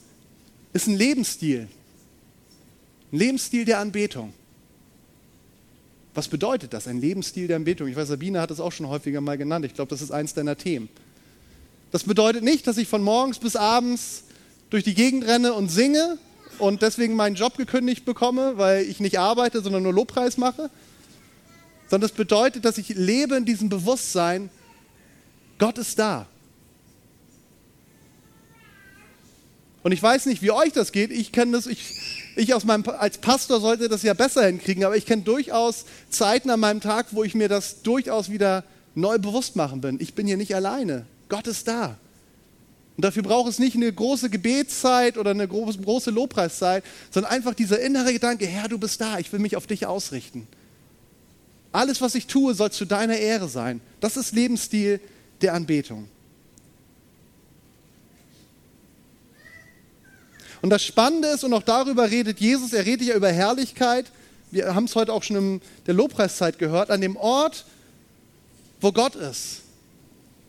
ist 0.74 0.88
ein 0.88 0.98
Lebensstil. 0.98 1.70
Ein 3.12 3.18
Lebensstil 3.18 3.63
der 3.63 3.80
Anbetung. 3.80 4.34
Was 6.13 6.28
bedeutet 6.28 6.73
das, 6.73 6.88
ein 6.88 7.02
Lebensstil 7.02 7.47
der 7.47 7.56
Anbetung? 7.56 7.88
Ich 7.88 7.95
weiß, 7.95 8.08
Sabine 8.08 8.39
hat 8.39 8.52
es 8.52 8.60
auch 8.60 8.71
schon 8.71 8.88
häufiger 8.88 9.19
mal 9.19 9.38
genannt. 9.38 9.65
Ich 9.65 9.73
glaube, 9.73 9.89
das 9.89 10.02
ist 10.02 10.12
eins 10.12 10.34
deiner 10.34 10.58
Themen. 10.58 10.89
Das 11.91 12.04
bedeutet 12.04 12.43
nicht, 12.43 12.67
dass 12.67 12.78
ich 12.78 12.88
von 12.88 13.04
morgens 13.04 13.39
bis 13.39 13.56
abends 13.56 14.23
durch 14.69 14.84
die 14.84 14.93
Gegend 14.93 15.26
renne 15.26 15.54
und 15.54 15.69
singe 15.69 16.17
und 16.60 16.82
deswegen 16.82 17.15
meinen 17.15 17.36
Job 17.36 17.58
gekündigt 17.58 18.06
bekomme, 18.06 18.58
weil 18.58 18.84
ich 18.84 18.99
nicht 18.99 19.19
arbeite, 19.19 19.62
sondern 19.62 19.84
nur 19.84 19.93
Lobpreis 19.93 20.38
mache, 20.38 20.69
sondern 21.89 22.10
das 22.10 22.17
bedeutet, 22.17 22.65
dass 22.65 22.78
ich 22.78 22.89
lebe 22.89 23.36
in 23.36 23.45
diesem 23.45 23.69
Bewusstsein, 23.69 24.49
Gott 25.60 25.78
ist 25.78 25.97
da. 25.99 26.28
Und 29.84 29.91
ich 29.91 30.02
weiß 30.02 30.26
nicht, 30.28 30.41
wie 30.41 30.52
euch 30.52 30.72
das 30.72 30.93
geht. 30.93 31.12
Ich 31.12 31.32
kenne 31.34 31.52
das, 31.52 31.67
ich, 31.67 31.93
ich 32.38 32.54
aus 32.54 32.63
meinem, 32.63 32.84
als 32.98 33.17
Pastor 33.17 33.60
sollte 33.60 33.89
das 33.89 34.02
ja 34.02 34.13
besser 34.13 34.46
hinkriegen, 34.46 34.86
aber 34.86 34.96
ich 34.96 35.06
kenne 35.06 35.24
durchaus 35.24 35.86
Zeiten 36.10 36.50
an 36.50 36.62
meinem 36.62 36.80
Tag, 36.80 37.08
wo 37.12 37.24
ich 37.24 37.36
mir 37.36 37.50
das 37.50 37.82
durchaus 37.84 38.30
wieder 38.30 38.63
neu 38.96 39.19
bewusst 39.19 39.56
machen 39.58 39.82
bin. 39.82 40.00
Ich 40.00 40.13
bin 40.13 40.26
hier 40.26 40.38
nicht 40.38 40.56
alleine. 40.56 41.06
Gott 41.28 41.48
ist 41.48 41.67
da. 41.67 41.98
Und 42.96 43.04
dafür 43.04 43.24
braucht 43.24 43.50
es 43.50 43.60
nicht 43.60 43.76
eine 43.76 43.91
große 43.91 44.30
Gebetszeit 44.30 45.17
oder 45.17 45.32
eine 45.32 45.48
große, 45.48 45.80
große 45.80 46.12
Lobpreiszeit, 46.12 46.84
sondern 47.10 47.32
einfach 47.32 47.54
dieser 47.54 47.80
innere 47.82 48.13
Gedanke, 48.13 48.46
Herr, 48.46 48.69
du 48.69 48.78
bist 48.78 49.02
da, 49.02 49.17
ich 49.17 49.34
will 49.34 49.39
mich 49.39 49.58
auf 49.58 49.67
dich 49.67 49.86
ausrichten. 49.86 50.48
Alles, 51.72 52.02
was 52.02 52.13
ich 52.13 52.28
tue, 52.28 52.54
soll 52.54 52.72
zu 52.72 52.86
deiner 52.86 53.17
Ehre 53.17 53.50
sein. 53.50 53.82
Das 54.00 54.15
ist 54.15 54.34
Lebensstil 54.34 55.00
der 55.41 55.56
Anbetung. 55.56 56.08
Und 60.63 60.69
das 60.69 60.86
Spannende 60.86 61.28
ist, 61.28 61.43
und 61.43 61.54
auch 61.54 61.62
darüber 61.62 62.10
redet 62.10 62.39
Jesus, 62.39 62.71
er 62.71 62.86
redet 62.86 63.06
ja 63.06 63.15
über 63.15 63.30
Herrlichkeit. 63.30 64.06
Wir 64.49 64.73
haben 64.73 64.86
es 64.86 64.95
heute 64.95 65.12
auch 65.12 65.21
schon 65.21 65.36
in 65.36 65.62
der 65.88 65.93
Lobpreiszeit 65.93 66.58
gehört. 66.58 66.89
An 66.89 67.02
dem 67.02 67.17
Ort, 67.17 67.65
wo 68.80 68.93
Gott 68.93 69.13
ist, 69.15 69.63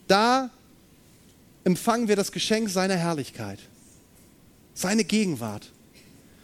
da 0.06 0.50
empfangen 1.64 2.06
wir 2.06 2.14
das 2.14 2.30
Geschenk 2.30 2.70
seiner 2.70 2.94
Herrlichkeit, 2.94 3.58
seine 4.72 5.02
Gegenwart. 5.02 5.72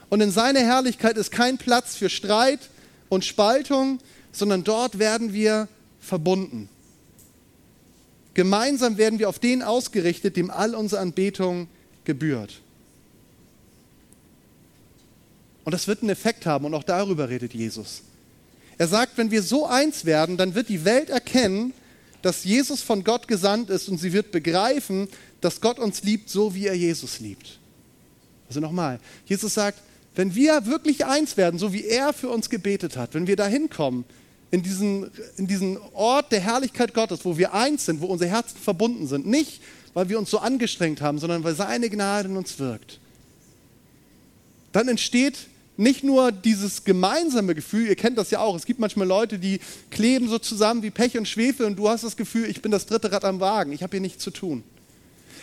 Und 0.08 0.20
in 0.20 0.32
seiner 0.32 0.60
Herrlichkeit 0.60 1.16
ist 1.16 1.30
kein 1.30 1.56
Platz 1.56 1.94
für 1.94 2.10
Streit 2.10 2.70
und 3.08 3.24
Spaltung, 3.24 4.00
sondern 4.32 4.64
dort 4.64 4.98
werden 4.98 5.32
wir 5.32 5.68
verbunden. 6.00 6.68
Gemeinsam 8.34 8.98
werden 8.98 9.20
wir 9.20 9.28
auf 9.28 9.38
den 9.38 9.62
ausgerichtet, 9.62 10.36
dem 10.36 10.50
all 10.50 10.74
unsere 10.74 11.00
Anbetung 11.00 11.68
gebührt. 12.02 12.62
Und 15.70 15.74
das 15.74 15.86
wird 15.86 16.02
einen 16.02 16.10
Effekt 16.10 16.46
haben 16.46 16.64
und 16.64 16.74
auch 16.74 16.82
darüber 16.82 17.28
redet 17.28 17.54
Jesus. 17.54 18.02
Er 18.76 18.88
sagt, 18.88 19.16
wenn 19.18 19.30
wir 19.30 19.40
so 19.40 19.66
eins 19.66 20.04
werden, 20.04 20.36
dann 20.36 20.56
wird 20.56 20.68
die 20.68 20.84
Welt 20.84 21.10
erkennen, 21.10 21.74
dass 22.22 22.42
Jesus 22.42 22.82
von 22.82 23.04
Gott 23.04 23.28
gesandt 23.28 23.70
ist 23.70 23.88
und 23.88 23.98
sie 23.98 24.12
wird 24.12 24.32
begreifen, 24.32 25.06
dass 25.40 25.60
Gott 25.60 25.78
uns 25.78 26.02
liebt, 26.02 26.28
so 26.28 26.56
wie 26.56 26.66
er 26.66 26.74
Jesus 26.74 27.20
liebt. 27.20 27.60
Also 28.48 28.58
nochmal, 28.58 28.98
Jesus 29.26 29.54
sagt, 29.54 29.78
wenn 30.16 30.34
wir 30.34 30.66
wirklich 30.66 31.06
eins 31.06 31.36
werden, 31.36 31.60
so 31.60 31.72
wie 31.72 31.84
er 31.84 32.12
für 32.14 32.30
uns 32.30 32.50
gebetet 32.50 32.96
hat, 32.96 33.14
wenn 33.14 33.28
wir 33.28 33.36
dahin 33.36 33.70
kommen, 33.70 34.04
in 34.50 34.64
diesen, 34.64 35.08
in 35.36 35.46
diesen 35.46 35.78
Ort 35.92 36.32
der 36.32 36.40
Herrlichkeit 36.40 36.94
Gottes, 36.94 37.20
wo 37.24 37.38
wir 37.38 37.54
eins 37.54 37.86
sind, 37.86 38.00
wo 38.00 38.06
unsere 38.06 38.28
Herzen 38.28 38.58
verbunden 38.58 39.06
sind, 39.06 39.24
nicht 39.24 39.60
weil 39.94 40.08
wir 40.08 40.18
uns 40.18 40.30
so 40.30 40.40
angestrengt 40.40 41.00
haben, 41.00 41.20
sondern 41.20 41.44
weil 41.44 41.54
seine 41.54 41.88
Gnade 41.88 42.28
in 42.28 42.36
uns 42.36 42.58
wirkt, 42.58 42.98
dann 44.72 44.88
entsteht 44.88 45.46
nicht 45.80 46.04
nur 46.04 46.30
dieses 46.30 46.84
gemeinsame 46.84 47.54
Gefühl, 47.54 47.86
ihr 47.86 47.96
kennt 47.96 48.18
das 48.18 48.30
ja 48.30 48.40
auch, 48.40 48.54
es 48.54 48.66
gibt 48.66 48.80
manchmal 48.80 49.06
Leute, 49.06 49.38
die 49.38 49.60
kleben 49.90 50.28
so 50.28 50.38
zusammen 50.38 50.82
wie 50.82 50.90
Pech 50.90 51.16
und 51.16 51.26
Schwefel 51.26 51.66
und 51.66 51.76
du 51.76 51.88
hast 51.88 52.04
das 52.04 52.16
Gefühl, 52.16 52.48
ich 52.48 52.62
bin 52.62 52.70
das 52.70 52.86
dritte 52.86 53.10
Rad 53.10 53.24
am 53.24 53.40
Wagen, 53.40 53.72
ich 53.72 53.82
habe 53.82 53.92
hier 53.92 54.00
nichts 54.00 54.22
zu 54.22 54.30
tun. 54.30 54.62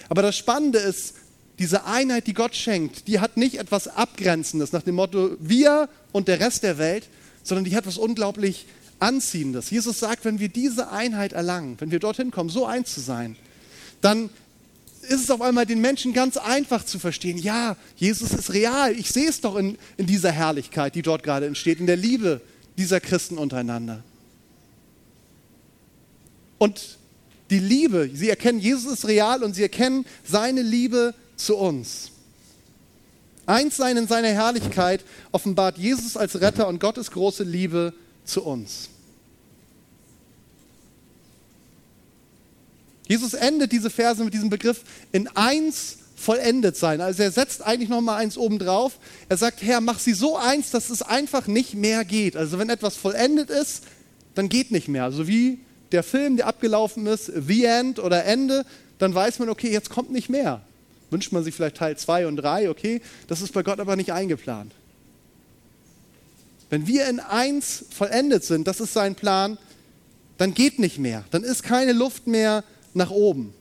Aber 0.10 0.22
das 0.22 0.38
Spannende 0.38 0.80
ist, 0.80 1.16
diese 1.60 1.86
Einheit, 1.86 2.28
die 2.28 2.34
Gott 2.34 2.56
schenkt, 2.56 3.08
die 3.08 3.20
hat 3.20 3.36
nicht 3.36 3.56
etwas 3.56 3.88
Abgrenzendes 3.88 4.72
nach 4.72 4.84
dem 4.84 4.96
Motto 4.96 5.32
wir 5.40 5.90
und 6.12 6.28
der 6.28 6.40
Rest 6.40 6.62
der 6.62 6.78
Welt, 6.78 7.10
sondern 7.42 7.66
die 7.66 7.76
hat 7.76 7.84
etwas 7.84 7.98
unglaublich 7.98 8.68
Anziehendes. 9.00 9.70
Jesus 9.72 10.00
sagt, 10.00 10.24
wenn 10.24 10.40
wir 10.40 10.50
diese 10.50 10.92
Einheit 10.92 11.34
erlangen, 11.34 11.76
wenn 11.80 11.92
wir 11.92 12.00
dorthin 12.00 12.32
kommen, 12.32 12.50
so 12.50 12.66
eins 12.66 12.94
zu 12.94 13.02
sein, 13.02 13.36
dann 14.02 14.30
ist 15.08 15.24
es 15.24 15.32
auf 15.32 15.42
einmal 15.42 15.66
den 15.66 15.82
Menschen 15.82 16.14
ganz 16.14 16.38
einfach 16.38 16.84
zu 16.86 17.00
verstehen, 17.00 17.38
ja, 17.38 17.76
Jesus 17.96 18.32
ist 18.32 18.54
real. 18.54 18.94
Ich 18.94 19.12
sehe 19.12 19.30
es 19.30 19.42
doch 19.42 19.56
in, 19.56 19.78
in 19.98 20.06
dieser 20.06 20.32
Herrlichkeit, 20.32 20.96
die 20.96 21.02
dort 21.02 21.24
gerade 21.24 21.46
entsteht, 21.46 21.80
in 21.80 21.88
der 21.88 21.96
Liebe 21.96 22.42
dieser 22.78 23.00
Christen 23.00 23.38
untereinander. 23.38 24.04
Und 26.58 26.98
die 27.50 27.60
Liebe, 27.60 28.10
sie 28.14 28.30
erkennen, 28.30 28.60
Jesus 28.60 28.94
ist 28.94 29.08
real 29.08 29.44
und 29.44 29.54
sie 29.54 29.64
erkennen 29.64 30.06
seine 30.24 30.62
Liebe 30.62 31.14
zu 31.36 31.56
uns. 31.56 32.12
Eins 33.46 33.78
sein 33.78 33.96
in 33.96 34.08
seiner 34.08 34.28
Herrlichkeit 34.28 35.06
offenbart 35.32 35.78
Jesus 35.78 36.18
als 36.18 36.42
Retter 36.42 36.68
und 36.68 36.80
Gottes 36.80 37.12
große 37.12 37.44
Liebe 37.44 37.94
zu 38.26 38.44
uns. 38.44 38.90
Jesus 43.08 43.34
endet 43.34 43.72
diese 43.72 43.90
Verse 43.90 44.24
mit 44.24 44.34
diesem 44.34 44.50
Begriff 44.50 44.82
in 45.12 45.28
eins 45.30 45.98
vollendet 46.16 46.76
sein. 46.76 47.00
Also 47.00 47.24
er 47.24 47.32
setzt 47.32 47.62
eigentlich 47.62 47.90
noch 47.90 48.02
mal 48.02 48.18
eins 48.18 48.38
oben 48.38 48.60
drauf. 48.60 49.00
Er 49.30 49.38
sagt, 49.38 49.62
Herr, 49.62 49.82
mach 49.82 50.00
sie 50.00 50.14
so 50.14 50.36
eins, 50.36 50.72
dass 50.72 50.90
es 50.90 51.02
einfach 51.02 51.48
nicht 51.48 51.76
mehr 51.76 52.04
geht. 52.04 52.36
Also 52.36 52.60
wenn 52.60 52.70
etwas 52.70 52.98
vollendet 52.98 53.50
ist, 53.50 53.84
dann 54.36 54.50
geht 54.50 54.72
nicht 54.72 54.88
mehr. 54.88 55.04
Also 55.04 55.28
wie 55.28 55.60
der 55.92 56.04
Film, 56.04 56.38
der 56.38 56.48
abgelaufen 56.48 57.06
ist, 57.06 57.32
The 57.34 57.66
End 57.66 58.00
oder 58.00 58.26
Ende, 58.26 58.66
dann 59.00 59.14
weiß 59.14 59.40
man, 59.40 59.50
okay, 59.50 59.72
jetzt 59.72 59.90
kommt 59.90 60.12
nicht 60.12 60.30
mehr. 60.30 60.62
Wünscht 61.12 61.32
man 61.32 61.44
sich 61.44 61.56
vielleicht 61.56 61.78
Teil 61.78 61.96
2 61.96 62.28
und 62.28 62.36
3, 62.38 62.70
okay, 62.70 63.02
das 63.28 63.42
ist 63.42 63.54
bei 63.54 63.64
Gott 63.64 63.80
aber 63.80 63.96
nicht 63.96 64.12
eingeplant. 64.12 64.74
Wenn 66.70 66.88
wir 66.88 67.08
in 67.08 67.20
eins 67.20 67.86
vollendet 67.90 68.44
sind, 68.44 68.68
das 68.68 68.82
ist 68.82 68.94
sein 68.94 69.16
Plan, 69.16 69.58
dann 70.38 70.54
geht 70.54 70.80
nicht 70.80 70.98
mehr. 70.98 71.24
Dann 71.32 71.44
ist 71.44 71.64
keine 71.64 71.94
Luft 71.94 72.28
mehr 72.28 72.64
nach 72.98 73.12
oben. 73.12 73.54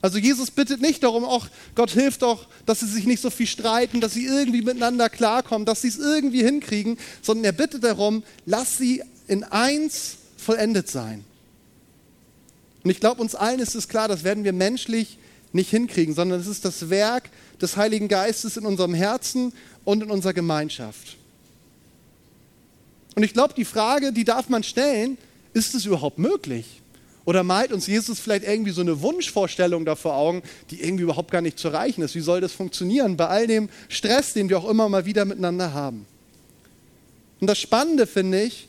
Also 0.00 0.18
Jesus 0.18 0.50
bittet 0.50 0.80
nicht 0.80 1.02
darum, 1.02 1.24
auch 1.24 1.48
Gott 1.74 1.90
hilft 1.90 2.22
doch, 2.22 2.46
dass 2.66 2.80
sie 2.80 2.86
sich 2.86 3.06
nicht 3.06 3.20
so 3.20 3.30
viel 3.30 3.48
streiten, 3.48 4.00
dass 4.00 4.14
sie 4.14 4.26
irgendwie 4.26 4.62
miteinander 4.62 5.08
klarkommen, 5.08 5.66
dass 5.66 5.82
sie 5.82 5.88
es 5.88 5.98
irgendwie 5.98 6.44
hinkriegen, 6.44 6.98
sondern 7.20 7.44
er 7.44 7.52
bittet 7.52 7.82
darum, 7.82 8.22
lass 8.46 8.78
sie 8.78 9.02
in 9.26 9.42
eins 9.42 10.18
vollendet 10.36 10.88
sein. 10.88 11.24
Und 12.84 12.90
ich 12.90 13.00
glaube, 13.00 13.20
uns 13.20 13.34
allen 13.34 13.58
ist 13.58 13.74
es 13.74 13.88
klar, 13.88 14.06
das 14.06 14.22
werden 14.22 14.44
wir 14.44 14.52
menschlich 14.52 15.18
nicht 15.52 15.70
hinkriegen, 15.70 16.14
sondern 16.14 16.40
es 16.40 16.46
ist 16.46 16.64
das 16.64 16.90
Werk 16.90 17.30
des 17.60 17.76
Heiligen 17.76 18.06
Geistes 18.06 18.56
in 18.56 18.66
unserem 18.66 18.94
Herzen 18.94 19.52
und 19.84 20.02
in 20.02 20.10
unserer 20.10 20.32
Gemeinschaft. 20.32 21.16
Und 23.16 23.24
ich 23.24 23.32
glaube, 23.32 23.54
die 23.54 23.64
Frage, 23.64 24.12
die 24.12 24.24
darf 24.24 24.48
man 24.48 24.62
stellen, 24.62 25.18
ist 25.52 25.74
es 25.74 25.86
überhaupt 25.86 26.18
möglich? 26.18 26.80
Oder 27.28 27.42
malt 27.42 27.72
uns 27.72 27.86
Jesus 27.86 28.20
vielleicht 28.20 28.44
irgendwie 28.44 28.70
so 28.70 28.80
eine 28.80 29.02
Wunschvorstellung 29.02 29.84
da 29.84 29.96
vor 29.96 30.14
Augen, 30.14 30.42
die 30.70 30.82
irgendwie 30.82 31.02
überhaupt 31.02 31.30
gar 31.30 31.42
nicht 31.42 31.58
zu 31.58 31.68
erreichen 31.68 32.00
ist? 32.00 32.14
Wie 32.14 32.22
soll 32.22 32.40
das 32.40 32.52
funktionieren 32.54 33.18
bei 33.18 33.26
all 33.26 33.46
dem 33.46 33.68
Stress, 33.90 34.32
den 34.32 34.48
wir 34.48 34.56
auch 34.56 34.66
immer 34.66 34.88
mal 34.88 35.04
wieder 35.04 35.26
miteinander 35.26 35.74
haben? 35.74 36.06
Und 37.38 37.46
das 37.46 37.58
Spannende 37.58 38.06
finde 38.06 38.44
ich, 38.44 38.66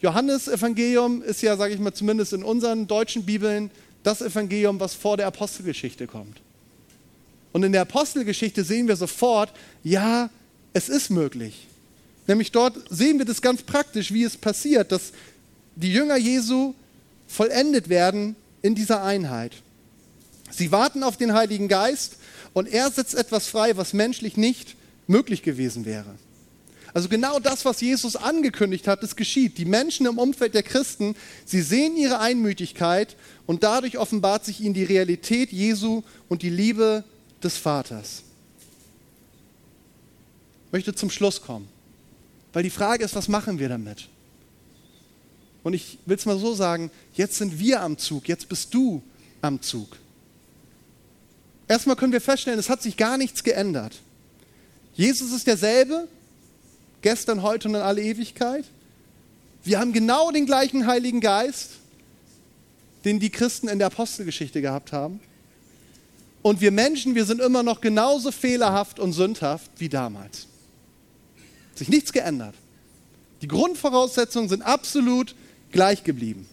Johannes 0.00 0.46
Evangelium 0.46 1.20
ist 1.20 1.42
ja, 1.42 1.56
sage 1.56 1.74
ich 1.74 1.80
mal, 1.80 1.92
zumindest 1.92 2.32
in 2.32 2.44
unseren 2.44 2.86
deutschen 2.86 3.26
Bibeln 3.26 3.68
das 4.04 4.22
Evangelium, 4.22 4.78
was 4.78 4.94
vor 4.94 5.16
der 5.16 5.26
Apostelgeschichte 5.26 6.06
kommt. 6.06 6.40
Und 7.52 7.64
in 7.64 7.72
der 7.72 7.82
Apostelgeschichte 7.82 8.62
sehen 8.62 8.86
wir 8.86 8.94
sofort, 8.94 9.52
ja, 9.82 10.30
es 10.74 10.88
ist 10.88 11.10
möglich. 11.10 11.66
Nämlich 12.28 12.52
dort 12.52 12.76
sehen 12.88 13.18
wir 13.18 13.24
das 13.24 13.42
ganz 13.42 13.64
praktisch, 13.64 14.12
wie 14.12 14.22
es 14.22 14.36
passiert, 14.36 14.92
dass 14.92 15.12
die 15.76 15.92
Jünger 15.92 16.16
Jesu 16.16 16.74
vollendet 17.28 17.88
werden 17.88 18.34
in 18.62 18.74
dieser 18.74 19.02
Einheit. 19.04 19.52
Sie 20.50 20.72
warten 20.72 21.02
auf 21.02 21.16
den 21.16 21.34
Heiligen 21.34 21.68
Geist 21.68 22.16
und 22.52 22.68
er 22.68 22.90
setzt 22.90 23.14
etwas 23.14 23.46
frei, 23.46 23.76
was 23.76 23.92
menschlich 23.92 24.36
nicht 24.36 24.76
möglich 25.06 25.42
gewesen 25.42 25.84
wäre. 25.84 26.14
Also 26.94 27.10
genau 27.10 27.38
das, 27.38 27.66
was 27.66 27.82
Jesus 27.82 28.16
angekündigt 28.16 28.88
hat, 28.88 29.02
das 29.02 29.16
geschieht. 29.16 29.58
Die 29.58 29.66
Menschen 29.66 30.06
im 30.06 30.18
Umfeld 30.18 30.54
der 30.54 30.62
Christen, 30.62 31.14
sie 31.44 31.60
sehen 31.60 31.94
ihre 31.96 32.20
Einmütigkeit 32.20 33.16
und 33.44 33.62
dadurch 33.62 33.98
offenbart 33.98 34.46
sich 34.46 34.62
ihnen 34.62 34.72
die 34.72 34.84
Realität 34.84 35.52
Jesu 35.52 36.02
und 36.30 36.40
die 36.40 36.48
Liebe 36.48 37.04
des 37.42 37.58
Vaters. 37.58 38.22
Ich 40.68 40.72
möchte 40.72 40.94
zum 40.94 41.10
Schluss 41.10 41.42
kommen, 41.42 41.68
weil 42.54 42.62
die 42.62 42.70
Frage 42.70 43.04
ist, 43.04 43.14
was 43.14 43.28
machen 43.28 43.58
wir 43.58 43.68
damit? 43.68 44.08
Und 45.66 45.74
ich 45.74 45.98
will 46.06 46.16
es 46.16 46.24
mal 46.26 46.38
so 46.38 46.54
sagen, 46.54 46.92
jetzt 47.14 47.38
sind 47.38 47.58
wir 47.58 47.80
am 47.80 47.98
Zug, 47.98 48.28
jetzt 48.28 48.48
bist 48.48 48.72
du 48.72 49.02
am 49.42 49.60
Zug. 49.60 49.96
Erstmal 51.66 51.96
können 51.96 52.12
wir 52.12 52.20
feststellen, 52.20 52.60
es 52.60 52.68
hat 52.68 52.82
sich 52.82 52.96
gar 52.96 53.18
nichts 53.18 53.42
geändert. 53.42 54.00
Jesus 54.94 55.32
ist 55.32 55.44
derselbe, 55.44 56.06
gestern, 57.02 57.42
heute 57.42 57.66
und 57.66 57.74
in 57.74 57.80
alle 57.80 58.00
Ewigkeit. 58.00 58.64
Wir 59.64 59.80
haben 59.80 59.92
genau 59.92 60.30
den 60.30 60.46
gleichen 60.46 60.86
Heiligen 60.86 61.20
Geist, 61.20 61.70
den 63.04 63.18
die 63.18 63.30
Christen 63.30 63.66
in 63.66 63.80
der 63.80 63.88
Apostelgeschichte 63.88 64.62
gehabt 64.62 64.92
haben. 64.92 65.18
Und 66.42 66.60
wir 66.60 66.70
Menschen, 66.70 67.16
wir 67.16 67.24
sind 67.24 67.40
immer 67.40 67.64
noch 67.64 67.80
genauso 67.80 68.30
fehlerhaft 68.30 69.00
und 69.00 69.14
sündhaft 69.14 69.72
wie 69.78 69.88
damals. 69.88 70.46
Hat 71.70 71.78
sich 71.78 71.88
nichts 71.88 72.12
geändert. 72.12 72.54
Die 73.42 73.48
Grundvoraussetzungen 73.48 74.48
sind 74.48 74.62
absolut 74.62 75.34
gleich 75.72 76.04
geblieben. 76.04 76.46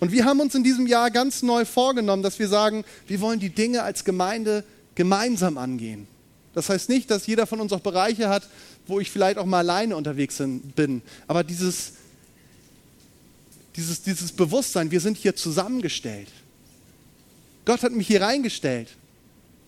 Und 0.00 0.12
wir 0.12 0.24
haben 0.24 0.40
uns 0.40 0.54
in 0.54 0.64
diesem 0.64 0.86
Jahr 0.86 1.10
ganz 1.10 1.42
neu 1.42 1.64
vorgenommen, 1.64 2.22
dass 2.22 2.38
wir 2.38 2.48
sagen, 2.48 2.84
wir 3.06 3.20
wollen 3.20 3.40
die 3.40 3.48
Dinge 3.48 3.82
als 3.82 4.04
Gemeinde 4.04 4.64
gemeinsam 4.94 5.56
angehen. 5.56 6.06
Das 6.52 6.68
heißt 6.68 6.88
nicht, 6.88 7.10
dass 7.10 7.26
jeder 7.26 7.46
von 7.46 7.60
uns 7.60 7.72
auch 7.72 7.80
Bereiche 7.80 8.28
hat, 8.28 8.48
wo 8.86 9.00
ich 9.00 9.10
vielleicht 9.10 9.38
auch 9.38 9.46
mal 9.46 9.58
alleine 9.58 9.96
unterwegs 9.96 10.42
bin. 10.76 11.02
Aber 11.26 11.42
dieses, 11.42 11.94
dieses, 13.76 14.02
dieses 14.02 14.32
Bewusstsein, 14.32 14.90
wir 14.90 15.00
sind 15.00 15.16
hier 15.16 15.34
zusammengestellt. 15.34 16.28
Gott 17.64 17.82
hat 17.82 17.92
mich 17.92 18.06
hier 18.06 18.20
reingestellt. 18.20 18.88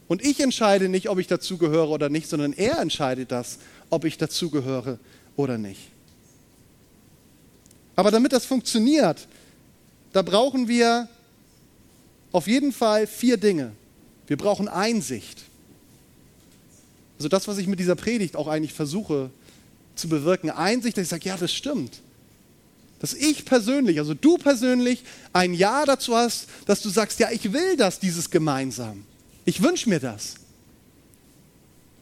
Und 0.07 0.25
ich 0.25 0.39
entscheide 0.41 0.89
nicht, 0.89 1.09
ob 1.09 1.19
ich 1.19 1.27
dazugehöre 1.27 1.89
oder 1.89 2.09
nicht, 2.09 2.29
sondern 2.29 2.53
er 2.53 2.79
entscheidet 2.79 3.33
das, 3.33 3.59
ob 3.91 4.05
ich 4.05 4.19
dazugehöre 4.19 4.99
oder 5.35 5.59
nicht. 5.59 5.96
Aber 7.97 8.11
damit 8.11 8.33
das 8.33 8.45
funktioniert, 8.45 9.27
da 10.13 10.23
brauchen 10.23 10.69
wir 10.69 11.09
auf 12.31 12.47
jeden 12.47 12.73
Fall 12.73 13.07
vier 13.07 13.39
Dinge. 13.39 13.73
Wir 14.27 14.37
brauchen 14.37 14.69
Einsicht. 14.69 15.43
Also 17.19 17.29
das, 17.29 17.49
was 17.49 17.57
ich 17.59 17.67
mit 17.67 17.81
dieser 17.81 17.95
Predigt 17.97 18.37
auch 18.37 18.47
eigentlich 18.47 18.75
versuche 18.75 19.31
zu 19.95 20.09
bewirken, 20.09 20.51
Einsicht, 20.51 20.99
dass 20.99 21.05
ich 21.05 21.09
sage, 21.09 21.29
ja, 21.29 21.37
das 21.39 21.53
stimmt. 21.53 22.01
Dass 22.99 23.15
ich 23.15 23.45
persönlich, 23.47 23.99
also 23.99 24.13
du 24.13 24.37
persönlich, 24.37 25.03
ein 25.33 25.55
Ja 25.55 25.87
dazu 25.87 26.15
hast, 26.15 26.47
dass 26.67 26.83
du 26.83 26.91
sagst, 26.91 27.19
ja, 27.19 27.31
ich 27.31 27.53
will 27.53 27.77
das, 27.77 27.99
dieses 27.99 28.31
gemeinsam. 28.31 29.05
Ich 29.47 29.63
wünsche 29.63 29.89
mir 29.89 30.01
das. 30.01 30.35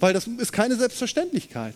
Weil 0.01 0.13
das 0.13 0.27
ist 0.27 0.53
keine 0.53 0.77
Selbstverständlichkeit. 0.77 1.75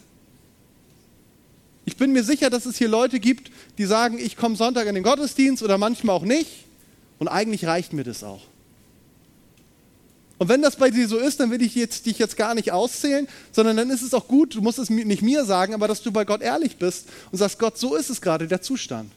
Ich 1.89 1.97
bin 1.97 2.13
mir 2.13 2.23
sicher, 2.23 2.51
dass 2.51 2.67
es 2.67 2.77
hier 2.77 2.87
Leute 2.87 3.19
gibt, 3.19 3.51
die 3.79 3.87
sagen, 3.87 4.19
ich 4.19 4.37
komme 4.37 4.57
Sonntag 4.57 4.87
in 4.89 4.95
den 4.95 5.03
Gottesdienst 5.03 5.63
oder 5.63 5.79
manchmal 5.79 6.15
auch 6.15 6.23
nicht. 6.23 6.67
Und 7.19 7.29
eigentlich 7.29 7.65
reicht 7.65 7.95
mir 7.95 8.05
das 8.05 8.23
auch. 8.23 8.43
Und 10.37 10.51
wenn 10.51 10.61
das 10.61 10.77
bei 10.77 10.91
dir 10.91 11.09
so 11.09 11.17
ist, 11.17 11.41
dann 11.41 11.51
will 11.51 11.63
ich 11.63 11.75
jetzt, 11.75 12.05
dich 12.05 12.19
jetzt 12.19 12.37
gar 12.37 12.55
nicht 12.55 12.73
auszählen, 12.73 13.27
sondern 13.53 13.79
dann 13.79 13.89
ist 13.89 14.03
es 14.03 14.13
auch 14.13 14.29
gut, 14.29 14.55
du 14.55 14.61
musst 14.61 14.79
es 14.79 14.91
nicht 14.91 15.23
mir 15.23 15.47
sagen, 15.47 15.73
aber 15.73 15.89
dass 15.89 16.03
du 16.03 16.13
bei 16.13 16.27
Gott 16.27 16.43
ehrlich 16.43 16.77
bist 16.77 17.09
und 17.33 17.39
sagst, 17.39 17.59
Gott, 17.59 17.79
so 17.79 17.97
ist 17.97 18.11
es 18.11 18.21
gerade 18.21 18.47
der 18.47 18.61
Zustand. 18.61 19.11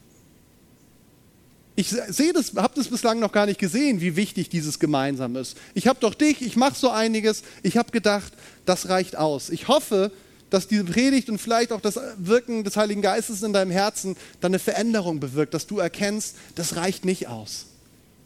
Ich 1.76 1.90
sehe 1.90 2.32
das, 2.32 2.56
habe 2.56 2.74
das 2.78 2.88
bislang 2.88 3.20
noch 3.20 3.34
gar 3.34 3.48
nicht 3.48 3.60
gesehen, 3.60 4.00
wie 4.00 4.16
wichtig 4.16 4.48
dieses 4.48 4.80
gemeinsam 4.80 5.36
ist. 5.36 5.58
Ich 5.74 5.88
habe 5.88 6.00
doch 6.00 6.14
dich, 6.14 6.42
ich 6.42 6.56
mache 6.56 6.80
so 6.80 6.90
einiges. 6.90 7.44
Ich 7.64 7.76
habe 7.76 7.92
gedacht, 7.92 8.32
das 8.66 8.88
reicht 8.88 9.18
aus. 9.18 9.50
Ich 9.50 9.68
hoffe, 9.68 10.14
dass 10.52 10.68
diese 10.68 10.84
Predigt 10.84 11.30
und 11.30 11.40
vielleicht 11.40 11.72
auch 11.72 11.82
das 11.82 12.00
Wirken 12.18 12.64
des 12.64 12.78
Heiligen 12.78 13.02
Geistes 13.02 13.42
in 13.42 13.54
deinem 13.54 13.72
Herzen 13.72 14.16
dann 14.42 14.52
eine 14.52 14.60
Veränderung 14.60 15.20
bewirkt, 15.20 15.56
dass 15.56 15.66
du 15.66 15.80
erkennst, 15.80 16.36
das 16.56 16.76
reicht 16.76 17.06
nicht 17.06 17.28
aus. 17.28 17.66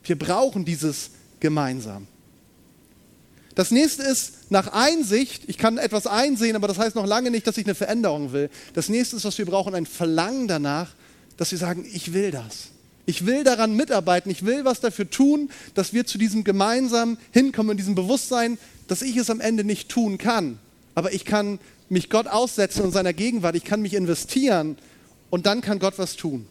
Wir 0.04 0.18
brauchen 0.18 0.66
dieses 0.66 1.12
gemeinsam. 1.40 2.08
Das 3.54 3.72
nächste 3.72 4.04
ist 4.04 4.52
nach 4.52 4.74
Einsicht, 4.74 5.44
ich 5.48 5.58
kann 5.58 5.78
etwas 5.78 6.08
einsehen, 6.08 6.56
aber 6.58 6.68
das 6.68 6.78
heißt 6.78 6.96
noch 6.96 7.06
lange 7.06 7.32
nicht, 7.32 7.48
dass 7.48 7.58
ich 7.58 7.66
eine 7.66 7.76
Veränderung 7.76 8.34
will. 8.34 8.50
Das 8.74 8.90
nächste 8.90 9.16
ist, 9.16 9.24
was 9.24 9.38
wir 9.38 9.46
brauchen, 9.46 9.74
ein 9.76 9.86
Verlangen 9.86 10.48
danach, 10.48 10.94
dass 11.38 11.52
wir 11.52 11.58
sagen, 11.58 11.86
ich 11.94 12.12
will 12.12 12.32
das. 12.32 12.70
Ich 13.06 13.28
will 13.28 13.44
daran 13.44 13.76
mitarbeiten, 13.76 14.32
ich 14.32 14.46
will 14.46 14.66
was 14.66 14.82
dafür 14.82 15.10
tun, 15.10 15.52
dass 15.76 15.94
wir 15.94 16.06
zu 16.08 16.18
diesem 16.18 16.44
gemeinsamen 16.44 17.18
hinkommen, 17.32 17.72
in 17.72 17.78
diesem 17.78 17.96
Bewusstsein, 17.96 18.58
dass 18.88 19.04
ich 19.04 19.16
es 19.16 19.30
am 19.30 19.40
Ende 19.40 19.64
nicht 19.64 19.90
tun 19.90 20.18
kann. 20.18 20.58
Aber 20.96 21.14
ich 21.14 21.24
kann 21.24 21.60
mich 21.90 22.10
Gott 22.10 22.28
aussetzen 22.28 22.86
in 22.86 22.92
seiner 22.92 23.14
Gegenwart, 23.14 23.56
ich 23.56 23.64
kann 23.64 23.82
mich 23.82 23.94
investieren 23.94 24.78
und 25.30 25.46
dann 25.46 25.62
kann 25.62 25.80
Gott 25.80 25.98
was 25.98 26.16
tun. 26.16 26.48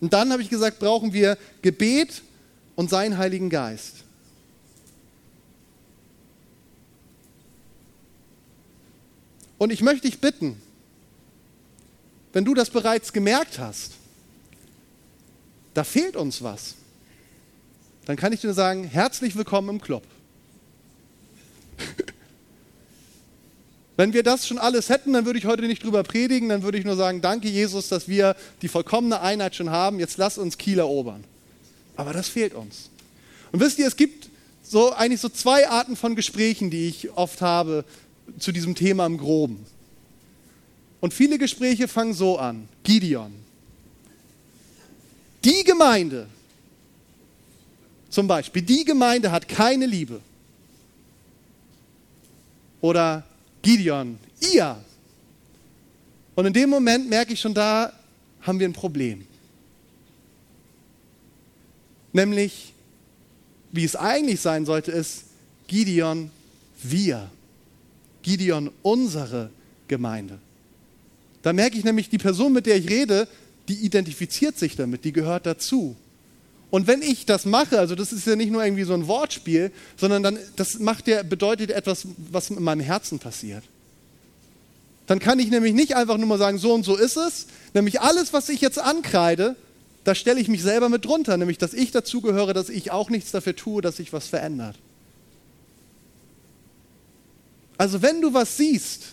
Und 0.00 0.12
dann 0.12 0.32
habe 0.32 0.42
ich 0.42 0.50
gesagt, 0.50 0.78
brauchen 0.80 1.12
wir 1.12 1.38
Gebet 1.62 2.22
und 2.74 2.90
seinen 2.90 3.16
Heiligen 3.16 3.48
Geist. 3.48 4.04
Und 9.56 9.72
ich 9.72 9.82
möchte 9.82 10.08
dich 10.08 10.20
bitten, 10.20 10.60
wenn 12.32 12.44
du 12.44 12.54
das 12.54 12.68
bereits 12.68 13.12
gemerkt 13.12 13.58
hast, 13.58 13.92
da 15.72 15.84
fehlt 15.84 16.16
uns 16.16 16.42
was, 16.42 16.74
dann 18.04 18.16
kann 18.16 18.32
ich 18.32 18.40
dir 18.40 18.52
sagen, 18.52 18.84
herzlich 18.84 19.36
willkommen 19.36 19.70
im 19.70 19.80
Club. 19.80 20.02
Wenn 23.96 24.12
wir 24.12 24.22
das 24.22 24.46
schon 24.46 24.58
alles 24.58 24.88
hätten, 24.88 25.12
dann 25.12 25.24
würde 25.24 25.38
ich 25.38 25.46
heute 25.46 25.62
nicht 25.62 25.84
drüber 25.84 26.02
predigen, 26.02 26.48
dann 26.48 26.62
würde 26.62 26.78
ich 26.78 26.84
nur 26.84 26.96
sagen, 26.96 27.20
danke 27.20 27.48
Jesus, 27.48 27.88
dass 27.88 28.08
wir 28.08 28.34
die 28.62 28.68
vollkommene 28.68 29.20
Einheit 29.20 29.54
schon 29.54 29.70
haben, 29.70 30.00
jetzt 30.00 30.18
lass 30.18 30.36
uns 30.36 30.58
Kiel 30.58 30.80
erobern. 30.80 31.24
Aber 31.96 32.12
das 32.12 32.28
fehlt 32.28 32.54
uns. 32.54 32.90
Und 33.52 33.60
wisst 33.60 33.78
ihr, 33.78 33.86
es 33.86 33.96
gibt 33.96 34.28
so 34.64 34.92
eigentlich 34.92 35.20
so 35.20 35.28
zwei 35.28 35.68
Arten 35.68 35.94
von 35.94 36.16
Gesprächen, 36.16 36.70
die 36.70 36.88
ich 36.88 37.12
oft 37.12 37.40
habe 37.40 37.84
zu 38.38 38.50
diesem 38.50 38.74
Thema 38.74 39.06
im 39.06 39.18
Groben. 39.18 39.64
Und 41.00 41.14
viele 41.14 41.38
Gespräche 41.38 41.86
fangen 41.86 42.14
so 42.14 42.38
an. 42.38 42.66
Gideon. 42.82 43.32
Die 45.44 45.62
Gemeinde, 45.62 46.26
zum 48.08 48.26
Beispiel, 48.26 48.62
die 48.62 48.84
Gemeinde 48.84 49.30
hat 49.30 49.46
keine 49.46 49.86
Liebe. 49.86 50.20
Oder 52.84 53.24
Gideon, 53.62 54.18
ihr. 54.52 54.76
Und 56.34 56.44
in 56.44 56.52
dem 56.52 56.68
Moment 56.68 57.08
merke 57.08 57.32
ich 57.32 57.40
schon, 57.40 57.54
da 57.54 57.92
haben 58.42 58.58
wir 58.58 58.68
ein 58.68 58.74
Problem 58.74 59.24
nämlich 62.14 62.72
wie 63.72 63.84
es 63.84 63.96
eigentlich 63.96 64.40
sein 64.40 64.64
sollte, 64.64 64.92
ist 64.92 65.24
Gideon 65.66 66.30
wir. 66.82 67.28
Gideon 68.22 68.70
unsere 68.82 69.50
Gemeinde. 69.88 70.38
Da 71.42 71.52
merke 71.52 71.76
ich 71.76 71.84
nämlich, 71.84 72.08
die 72.08 72.18
Person, 72.18 72.52
mit 72.52 72.66
der 72.66 72.76
ich 72.76 72.88
rede, 72.88 73.28
die 73.68 73.74
identifiziert 73.84 74.56
sich 74.56 74.76
damit, 74.76 75.04
die 75.04 75.12
gehört 75.12 75.44
dazu. 75.44 75.96
Und 76.74 76.88
wenn 76.88 77.02
ich 77.02 77.24
das 77.24 77.44
mache, 77.44 77.78
also 77.78 77.94
das 77.94 78.12
ist 78.12 78.26
ja 78.26 78.34
nicht 78.34 78.50
nur 78.50 78.64
irgendwie 78.64 78.82
so 78.82 78.94
ein 78.94 79.06
Wortspiel, 79.06 79.70
sondern 79.96 80.24
dann, 80.24 80.38
das 80.56 80.80
macht 80.80 81.06
ja, 81.06 81.22
bedeutet 81.22 81.70
etwas, 81.70 82.04
was 82.32 82.50
in 82.50 82.60
meinem 82.60 82.80
Herzen 82.80 83.20
passiert. 83.20 83.62
Dann 85.06 85.20
kann 85.20 85.38
ich 85.38 85.50
nämlich 85.50 85.72
nicht 85.72 85.94
einfach 85.94 86.16
nur 86.16 86.26
mal 86.26 86.36
sagen, 86.36 86.58
so 86.58 86.74
und 86.74 86.84
so 86.84 86.96
ist 86.96 87.16
es, 87.16 87.46
nämlich 87.74 88.00
alles, 88.00 88.32
was 88.32 88.48
ich 88.48 88.60
jetzt 88.60 88.80
ankreide, 88.80 89.54
da 90.02 90.16
stelle 90.16 90.40
ich 90.40 90.48
mich 90.48 90.64
selber 90.64 90.88
mit 90.88 91.04
drunter, 91.04 91.36
nämlich 91.36 91.58
dass 91.58 91.74
ich 91.74 91.92
dazugehöre, 91.92 92.54
dass 92.54 92.70
ich 92.70 92.90
auch 92.90 93.08
nichts 93.08 93.30
dafür 93.30 93.54
tue, 93.54 93.80
dass 93.80 93.98
sich 93.98 94.12
was 94.12 94.26
verändert. 94.26 94.74
Also 97.78 98.02
wenn 98.02 98.20
du 98.20 98.34
was 98.34 98.56
siehst, 98.56 99.12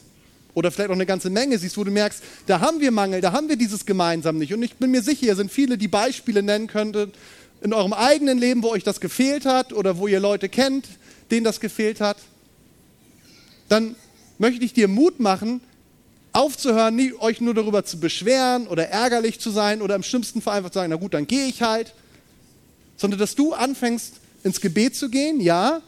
oder 0.56 0.71
vielleicht 0.71 0.89
auch 0.89 0.95
eine 0.95 1.06
ganze 1.06 1.30
Menge 1.30 1.60
siehst, 1.60 1.78
wo 1.78 1.84
du 1.84 1.91
merkst, 1.91 2.24
da 2.47 2.60
haben 2.60 2.80
wir 2.80 2.89
Mangel, 2.89 3.21
da 3.21 3.32
haben 3.34 3.50
wir 3.50 3.56
dieses 3.56 3.86
gemeinsam 3.86 4.39
nicht. 4.39 4.52
Und 4.52 4.63
ich 4.63 4.74
bin 4.78 4.89
mir 4.89 5.04
sicher, 5.04 5.19
hier 5.19 5.36
sind 5.36 5.52
viele, 5.52 5.78
die 5.78 5.88
Beispiele 5.88 6.41
nennen 6.41 6.65
könnten 6.65 7.12
in 7.62 7.74
eurem 7.74 7.93
eigenen 7.93 8.38
Leben, 8.38 8.63
wo 8.63 8.69
euch 8.69 8.84
das 8.84 9.00
gefehlt 9.00 9.45
hat 9.45 9.71
oder 9.71 9.97
wo 9.97 10.08
ihr 10.08 10.19
Leute 10.19 10.50
kennt, 10.50 10.88
denen 11.30 11.43
das 11.43 11.60
gefehlt 11.60 12.02
hat. 12.02 12.17
Dann 13.69 13.95
möchte 14.38 14.65
ich 14.65 14.74
dir 14.74 14.88
Mut 14.88 15.19
machen, 15.19 15.62
aufzuhören, 16.34 16.95
nie, 16.95 17.13
euch 17.13 17.41
nur 17.41 17.54
darüber 17.54 17.86
zu 17.86 18.00
beschweren 18.00 18.67
oder 18.67 18.88
ärgerlich 18.89 19.39
zu 19.39 19.52
sein 19.52 19.82
oder 19.82 19.95
im 19.95 20.04
schlimmsten 20.04 20.41
Fall 20.41 20.58
einfach 20.58 20.71
zu 20.71 20.80
sagen, 20.80 20.89
na 20.89 20.95
gut, 20.95 21.13
dann 21.13 21.28
gehe 21.28 21.45
ich 21.45 21.62
halt, 21.62 21.93
sondern 22.97 23.19
dass 23.19 23.36
du 23.36 23.54
anfängst 23.54 24.15
ins 24.43 24.60
Gebet 24.62 24.95
zu 24.95 25.10
gehen, 25.10 25.39
ja, 25.39 25.82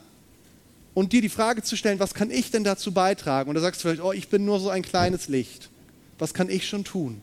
und 0.94 1.12
dir 1.12 1.22
die 1.22 1.30
Frage 1.30 1.64
zu 1.64 1.76
stellen, 1.76 2.00
was 2.00 2.14
kann 2.14 2.30
ich 2.30 2.52
denn 2.52 2.64
dazu 2.64 2.92
beitragen? 2.92 3.50
Und 3.50 3.56
da 3.56 3.62
sagst 3.62 3.82
du 3.82 3.88
vielleicht, 3.88 4.04
oh, 4.04 4.12
ich 4.12 4.28
bin 4.28 4.46
nur 4.46 4.60
so 4.60 4.70
ein 4.70 4.84
kleines 4.84 5.28
Licht. 5.28 5.70
Was 6.20 6.34
kann 6.36 6.50
ich 6.50 6.68
schon 6.68 6.84
tun? 6.84 7.20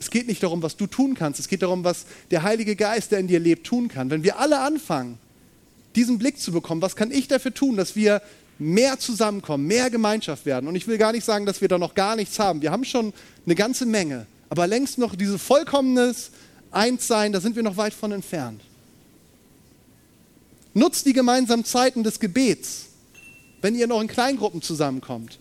Es 0.00 0.10
geht 0.10 0.28
nicht 0.28 0.42
darum, 0.42 0.62
was 0.62 0.76
du 0.76 0.86
tun 0.86 1.14
kannst, 1.14 1.40
es 1.40 1.48
geht 1.48 1.62
darum, 1.62 1.84
was 1.84 2.06
der 2.30 2.42
Heilige 2.42 2.76
Geist, 2.76 3.10
der 3.10 3.18
in 3.18 3.26
dir 3.26 3.40
lebt, 3.40 3.66
tun 3.66 3.88
kann. 3.88 4.10
Wenn 4.10 4.22
wir 4.22 4.38
alle 4.38 4.60
anfangen, 4.60 5.18
diesen 5.96 6.18
Blick 6.18 6.38
zu 6.38 6.52
bekommen, 6.52 6.82
was 6.82 6.94
kann 6.94 7.10
ich 7.10 7.26
dafür 7.26 7.52
tun, 7.52 7.76
dass 7.76 7.96
wir 7.96 8.22
mehr 8.58 8.98
zusammenkommen, 8.98 9.66
mehr 9.66 9.90
Gemeinschaft 9.90 10.46
werden. 10.46 10.68
Und 10.68 10.74
ich 10.74 10.86
will 10.86 10.98
gar 10.98 11.12
nicht 11.12 11.24
sagen, 11.24 11.46
dass 11.46 11.60
wir 11.60 11.68
da 11.68 11.78
noch 11.78 11.94
gar 11.94 12.16
nichts 12.16 12.38
haben. 12.38 12.62
Wir 12.62 12.70
haben 12.70 12.84
schon 12.84 13.12
eine 13.46 13.54
ganze 13.54 13.86
Menge. 13.86 14.26
Aber 14.48 14.66
längst 14.66 14.98
noch 14.98 15.14
dieses 15.14 15.40
vollkommenes 15.40 16.30
Einssein, 16.70 17.32
da 17.32 17.40
sind 17.40 17.56
wir 17.56 17.62
noch 17.62 17.76
weit 17.76 17.94
von 17.94 18.12
entfernt. 18.12 18.62
Nutzt 20.74 21.06
die 21.06 21.12
gemeinsamen 21.12 21.64
Zeiten 21.64 22.02
des 22.02 22.20
Gebets, 22.20 22.86
wenn 23.62 23.74
ihr 23.74 23.86
noch 23.86 24.00
in 24.00 24.08
Kleingruppen 24.08 24.62
zusammenkommt. 24.62 25.38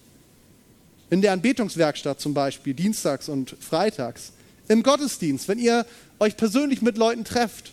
In 1.10 1.22
der 1.22 1.32
Anbetungswerkstatt 1.32 2.20
zum 2.20 2.34
Beispiel, 2.34 2.74
dienstags 2.74 3.30
und 3.30 3.56
freitags. 3.60 4.34
Im 4.67 4.84
Gottesdienst, 4.84 5.47
wenn 5.47 5.60
ihr 5.60 5.86
euch 6.19 6.38
persönlich 6.38 6.82
mit 6.82 6.97
Leuten 6.97 7.23
trefft. 7.23 7.71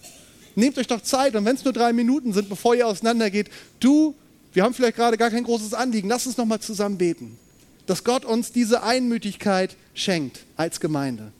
Nehmt 0.55 0.79
euch 0.79 0.87
doch 0.87 1.03
Zeit 1.03 1.35
und 1.35 1.45
wenn 1.45 1.57
es 1.57 1.65
nur 1.65 1.73
drei 1.73 1.93
Minuten 1.93 2.33
sind, 2.33 2.49
bevor 2.49 2.75
ihr 2.75 2.87
auseinandergeht, 2.87 3.51
du 3.81 4.15
wir 4.55 4.63
haben 4.63 4.73
vielleicht 4.73 4.97
gerade 4.97 5.19
gar 5.19 5.31
kein 5.31 5.45
großes 5.45 5.75
Anliegen. 5.75 6.09
Lass 6.09 6.27
uns 6.27 6.37
nochmal 6.37 6.61
zusammen 6.61 6.97
beten, 6.97 7.37
dass 7.87 8.05
Gott 8.05 8.25
uns 8.25 8.53
diese 8.53 8.85
Einmütigkeit 8.85 9.77
schenkt 9.95 10.45
als 10.57 10.81
Gemeinde. 10.81 11.33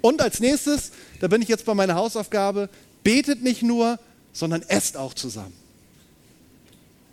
Und 0.00 0.20
als 0.20 0.40
nächstes, 0.40 0.90
da 1.20 1.28
bin 1.28 1.42
ich 1.42 1.48
jetzt 1.48 1.66
bei 1.66 1.74
meiner 1.74 1.94
Hausaufgabe, 1.94 2.70
betet 3.04 3.42
nicht 3.42 3.62
nur, 3.62 3.98
sondern 4.32 4.62
esst 4.62 4.96
auch 4.96 5.14
zusammen. 5.14 5.54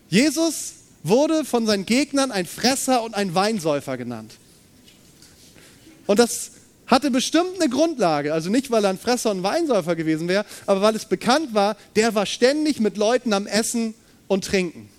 Jesus 0.09 0.73
wurde 1.03 1.45
von 1.45 1.65
seinen 1.65 1.85
Gegnern 1.85 2.31
ein 2.31 2.45
Fresser 2.45 3.03
und 3.03 3.13
ein 3.13 3.35
Weinsäufer 3.35 3.97
genannt. 3.97 4.35
Und 6.07 6.19
das 6.19 6.51
hatte 6.91 7.09
bestimmt 7.09 7.59
eine 7.59 7.69
Grundlage. 7.69 8.33
Also 8.33 8.49
nicht, 8.49 8.69
weil 8.69 8.83
er 8.83 8.91
ein 8.91 8.99
Fresser 8.99 9.31
und 9.31 9.43
Weinsäufer 9.43 9.95
gewesen 9.95 10.27
wäre, 10.27 10.45
aber 10.65 10.81
weil 10.81 10.95
es 10.95 11.05
bekannt 11.05 11.53
war, 11.53 11.77
der 11.95 12.13
war 12.13 12.25
ständig 12.25 12.79
mit 12.81 12.97
Leuten 12.97 13.33
am 13.33 13.47
Essen 13.47 13.95
und 14.27 14.45
Trinken. 14.45 14.89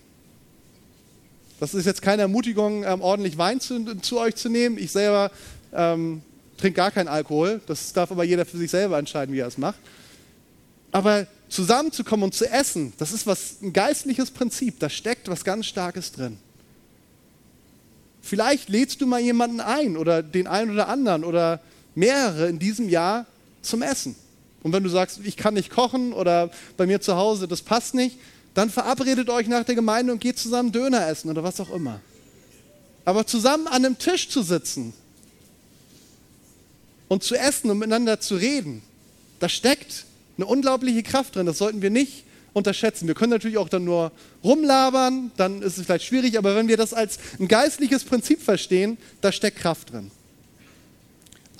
Das 1.60 1.74
ist 1.74 1.86
jetzt 1.86 2.02
keine 2.02 2.22
Ermutigung, 2.22 2.82
ähm, 2.82 3.02
ordentlich 3.02 3.38
Wein 3.38 3.60
zu, 3.60 3.84
zu, 4.00 4.18
euch 4.18 4.34
zu 4.34 4.48
nehmen. 4.48 4.78
Ich 4.78 4.90
selber 4.90 5.30
ähm, 5.72 6.22
trinke 6.56 6.76
gar 6.76 6.90
keinen 6.90 7.08
Alkohol. 7.08 7.60
Das 7.66 7.92
darf 7.92 8.10
aber 8.10 8.24
jeder 8.24 8.46
für 8.46 8.56
sich 8.56 8.70
selber 8.70 8.98
entscheiden, 8.98 9.32
wie 9.34 9.40
er 9.40 9.46
es 9.46 9.58
macht. 9.58 9.78
Aber 10.90 11.26
zusammenzukommen 11.48 12.24
und 12.24 12.34
zu 12.34 12.50
essen, 12.50 12.94
das 12.98 13.12
ist 13.12 13.26
was, 13.26 13.58
ein 13.62 13.72
geistliches 13.72 14.30
Prinzip. 14.30 14.80
Da 14.80 14.88
steckt 14.88 15.28
was 15.28 15.44
ganz 15.44 15.66
Starkes 15.66 16.10
drin. 16.10 16.38
Vielleicht 18.22 18.68
lädst 18.68 19.00
du 19.00 19.06
mal 19.06 19.20
jemanden 19.20 19.60
ein 19.60 19.96
oder 19.96 20.22
den 20.22 20.46
einen 20.46 20.70
oder 20.70 20.88
anderen 20.88 21.22
oder 21.22 21.60
mehrere 21.94 22.48
in 22.48 22.58
diesem 22.58 22.88
Jahr 22.88 23.26
zum 23.62 23.82
Essen. 23.82 24.16
Und 24.62 24.72
wenn 24.72 24.82
du 24.82 24.88
sagst, 24.88 25.20
ich 25.24 25.36
kann 25.36 25.54
nicht 25.54 25.70
kochen 25.70 26.12
oder 26.12 26.50
bei 26.76 26.86
mir 26.86 27.00
zu 27.00 27.16
Hause, 27.16 27.48
das 27.48 27.62
passt 27.62 27.94
nicht, 27.94 28.16
dann 28.54 28.70
verabredet 28.70 29.30
euch 29.30 29.48
nach 29.48 29.64
der 29.64 29.74
Gemeinde 29.74 30.12
und 30.12 30.20
geht 30.20 30.38
zusammen 30.38 30.72
Döner 30.72 31.08
essen 31.08 31.30
oder 31.30 31.42
was 31.42 31.58
auch 31.60 31.70
immer. 31.70 32.00
Aber 33.04 33.26
zusammen 33.26 33.66
an 33.66 33.84
einem 33.84 33.98
Tisch 33.98 34.28
zu 34.28 34.42
sitzen 34.42 34.92
und 37.08 37.22
zu 37.22 37.34
essen 37.34 37.70
und 37.70 37.78
miteinander 37.78 38.20
zu 38.20 38.36
reden, 38.36 38.82
da 39.40 39.48
steckt 39.48 40.04
eine 40.36 40.46
unglaubliche 40.46 41.02
Kraft 41.02 41.34
drin. 41.34 41.46
Das 41.46 41.58
sollten 41.58 41.82
wir 41.82 41.90
nicht 41.90 42.24
unterschätzen. 42.52 43.08
Wir 43.08 43.14
können 43.14 43.30
natürlich 43.30 43.58
auch 43.58 43.68
dann 43.68 43.84
nur 43.84 44.12
rumlabern, 44.44 45.32
dann 45.36 45.62
ist 45.62 45.78
es 45.78 45.86
vielleicht 45.86 46.04
schwierig, 46.04 46.38
aber 46.38 46.54
wenn 46.54 46.68
wir 46.68 46.76
das 46.76 46.94
als 46.94 47.18
ein 47.40 47.48
geistliches 47.48 48.04
Prinzip 48.04 48.42
verstehen, 48.42 48.98
da 49.20 49.32
steckt 49.32 49.58
Kraft 49.58 49.92
drin. 49.92 50.10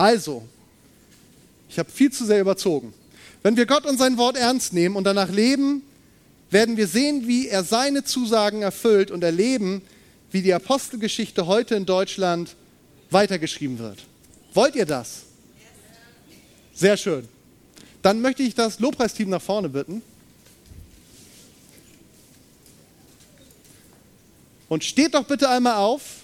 Also, 0.03 0.43
ich 1.69 1.79
habe 1.79 1.89
viel 1.89 2.11
zu 2.11 2.27
sehr 2.27 2.41
überzogen. 2.41 2.93
Wenn 3.45 3.57
wir 3.57 3.67
Gott 3.67 3.87
und 3.87 3.99
sein 3.99 4.17
Wort 4.17 4.37
ernst 4.37 4.73
nehmen 4.73 4.97
und 4.97 5.05
danach 5.05 5.31
leben, 5.31 5.85
werden 6.51 6.77
wir 6.77 6.89
sehen, 6.89 7.29
wie 7.29 7.47
er 7.47 7.63
seine 7.63 8.03
Zusagen 8.03 8.63
erfüllt 8.63 9.13
und 9.13 9.23
erleben, 9.23 9.81
wie 10.33 10.43
die 10.43 10.53
Apostelgeschichte 10.53 11.47
heute 11.47 11.77
in 11.77 11.87
Deutschland 11.87 12.57
weitergeschrieben 13.11 13.79
wird. 13.79 14.05
Wollt 14.55 14.75
ihr 14.75 14.87
das? 14.87 15.23
Sehr 16.75 16.97
schön. 16.97 17.29
Dann 18.03 18.21
möchte 18.21 18.43
ich 18.43 18.57
das 18.57 18.81
Lobpreisteam 18.81 19.29
nach 19.29 19.41
vorne 19.41 19.69
bitten. 19.69 20.03
Und 24.69 24.83
steht 24.83 25.15
doch 25.15 25.27
bitte 25.27 25.49
einmal 25.49 25.77
auf. 25.77 26.22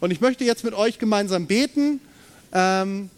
Und 0.00 0.10
ich 0.10 0.20
möchte 0.20 0.44
jetzt 0.44 0.64
mit 0.64 0.74
euch 0.74 0.98
gemeinsam 0.98 1.46
beten. 1.46 2.00
Ähm, 2.52 3.10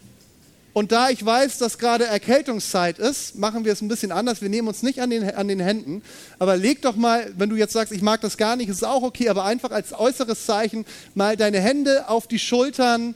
und 0.72 0.92
da 0.92 1.10
ich 1.10 1.24
weiß, 1.24 1.58
dass 1.58 1.78
gerade 1.78 2.04
Erkältungszeit 2.04 2.98
ist, 2.98 3.36
machen 3.36 3.64
wir 3.64 3.72
es 3.72 3.82
ein 3.82 3.88
bisschen 3.88 4.12
anders. 4.12 4.40
Wir 4.40 4.48
nehmen 4.48 4.68
uns 4.68 4.82
nicht 4.82 5.00
an 5.00 5.10
den, 5.10 5.28
an 5.34 5.48
den 5.48 5.60
Händen. 5.60 6.02
Aber 6.38 6.56
leg 6.56 6.80
doch 6.82 6.94
mal, 6.94 7.32
wenn 7.36 7.50
du 7.50 7.56
jetzt 7.56 7.72
sagst, 7.72 7.92
ich 7.92 8.02
mag 8.02 8.20
das 8.20 8.36
gar 8.36 8.56
nicht, 8.56 8.68
ist 8.68 8.84
auch 8.84 9.02
okay, 9.02 9.28
aber 9.28 9.44
einfach 9.44 9.72
als 9.72 9.92
äußeres 9.92 10.46
Zeichen 10.46 10.86
mal 11.14 11.36
deine 11.36 11.60
Hände 11.60 12.08
auf 12.08 12.28
die 12.28 12.38
Schultern 12.38 13.14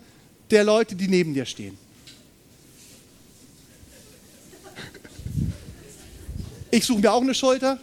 der 0.50 0.64
Leute, 0.64 0.96
die 0.96 1.08
neben 1.08 1.32
dir 1.32 1.46
stehen. 1.46 1.78
Ich 6.70 6.84
suche 6.84 7.00
mir 7.00 7.12
auch 7.12 7.22
eine 7.22 7.34
Schulter. 7.34 7.78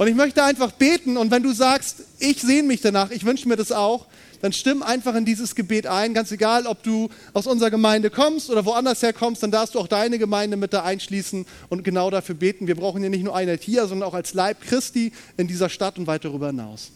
Und 0.00 0.08
ich 0.08 0.14
möchte 0.14 0.42
einfach 0.42 0.72
beten. 0.72 1.18
Und 1.18 1.30
wenn 1.30 1.42
du 1.42 1.52
sagst, 1.52 2.04
ich 2.18 2.40
sehne 2.40 2.62
mich 2.62 2.80
danach, 2.80 3.10
ich 3.10 3.26
wünsche 3.26 3.46
mir 3.46 3.56
das 3.56 3.70
auch, 3.70 4.06
dann 4.40 4.50
stimm 4.50 4.82
einfach 4.82 5.14
in 5.14 5.26
dieses 5.26 5.54
Gebet 5.54 5.86
ein. 5.86 6.14
Ganz 6.14 6.32
egal, 6.32 6.66
ob 6.66 6.82
du 6.82 7.10
aus 7.34 7.46
unserer 7.46 7.70
Gemeinde 7.70 8.08
kommst 8.08 8.48
oder 8.48 8.64
woanders 8.64 9.02
herkommst, 9.02 9.42
dann 9.42 9.50
darfst 9.50 9.74
du 9.74 9.78
auch 9.78 9.88
deine 9.88 10.18
Gemeinde 10.18 10.56
mit 10.56 10.72
da 10.72 10.84
einschließen 10.84 11.44
und 11.68 11.84
genau 11.84 12.08
dafür 12.08 12.34
beten. 12.34 12.66
Wir 12.66 12.76
brauchen 12.76 13.02
hier 13.02 13.10
nicht 13.10 13.24
nur 13.24 13.36
Einheit 13.36 13.62
hier, 13.62 13.86
sondern 13.86 14.08
auch 14.08 14.14
als 14.14 14.32
Leib 14.32 14.62
Christi 14.62 15.12
in 15.36 15.48
dieser 15.48 15.68
Stadt 15.68 15.98
und 15.98 16.06
weit 16.06 16.24
darüber 16.24 16.46
hinaus. 16.46 16.92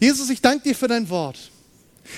Jesus, 0.00 0.28
ich 0.28 0.40
danke 0.40 0.64
dir 0.64 0.74
für 0.74 0.88
dein 0.88 1.08
Wort. 1.08 1.38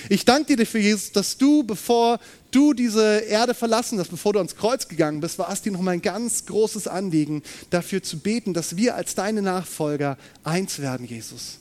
Ich 0.09 0.25
danke 0.25 0.47
dir 0.47 0.57
dafür, 0.57 0.81
Jesus, 0.81 1.11
dass 1.11 1.37
du, 1.37 1.61
bevor 1.61 2.19
du 2.51 2.73
diese 2.73 3.19
Erde 3.19 3.53
verlassen 3.53 3.99
hast, 3.99 4.09
bevor 4.09 4.33
du 4.33 4.39
ans 4.39 4.55
Kreuz 4.55 4.87
gegangen 4.87 5.21
bist, 5.21 5.37
war 5.39 5.51
es 5.51 5.61
dir 5.61 5.71
nochmal 5.71 5.95
ein 5.95 6.01
ganz 6.01 6.45
großes 6.45 6.87
Anliegen, 6.87 7.43
dafür 7.69 8.03
zu 8.03 8.19
beten, 8.19 8.53
dass 8.53 8.75
wir 8.75 8.95
als 8.95 9.15
deine 9.15 9.41
Nachfolger 9.41 10.17
eins 10.43 10.79
werden, 10.79 11.05
Jesus. 11.05 11.59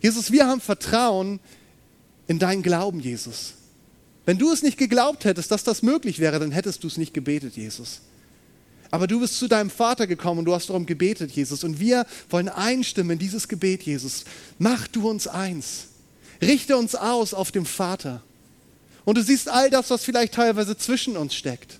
Jesus, 0.00 0.32
wir 0.32 0.46
haben 0.46 0.60
Vertrauen 0.60 1.40
in 2.26 2.38
deinen 2.38 2.62
Glauben, 2.62 3.00
Jesus. 3.00 3.54
Wenn 4.24 4.38
du 4.38 4.52
es 4.52 4.62
nicht 4.62 4.78
geglaubt 4.78 5.24
hättest, 5.24 5.50
dass 5.50 5.64
das 5.64 5.82
möglich 5.82 6.18
wäre, 6.18 6.38
dann 6.38 6.52
hättest 6.52 6.84
du 6.84 6.86
es 6.86 6.96
nicht 6.96 7.14
gebetet, 7.14 7.56
Jesus. 7.56 8.02
Aber 8.90 9.06
du 9.06 9.20
bist 9.20 9.38
zu 9.38 9.48
deinem 9.48 9.70
Vater 9.70 10.06
gekommen 10.06 10.40
und 10.40 10.44
du 10.46 10.54
hast 10.54 10.68
darum 10.68 10.86
gebetet, 10.86 11.30
Jesus. 11.30 11.64
Und 11.64 11.78
wir 11.78 12.06
wollen 12.28 12.48
einstimmen 12.48 13.12
in 13.12 13.18
dieses 13.18 13.48
Gebet, 13.48 13.82
Jesus. 13.82 14.24
Mach 14.58 14.88
du 14.88 15.08
uns 15.08 15.28
eins. 15.28 15.88
Richte 16.42 16.76
uns 16.76 16.94
aus 16.94 17.34
auf 17.34 17.52
dem 17.52 17.66
Vater. 17.66 18.22
Und 19.04 19.18
du 19.18 19.22
siehst 19.22 19.48
all 19.48 19.70
das, 19.70 19.90
was 19.90 20.04
vielleicht 20.04 20.34
teilweise 20.34 20.76
zwischen 20.76 21.16
uns 21.16 21.34
steckt. 21.34 21.78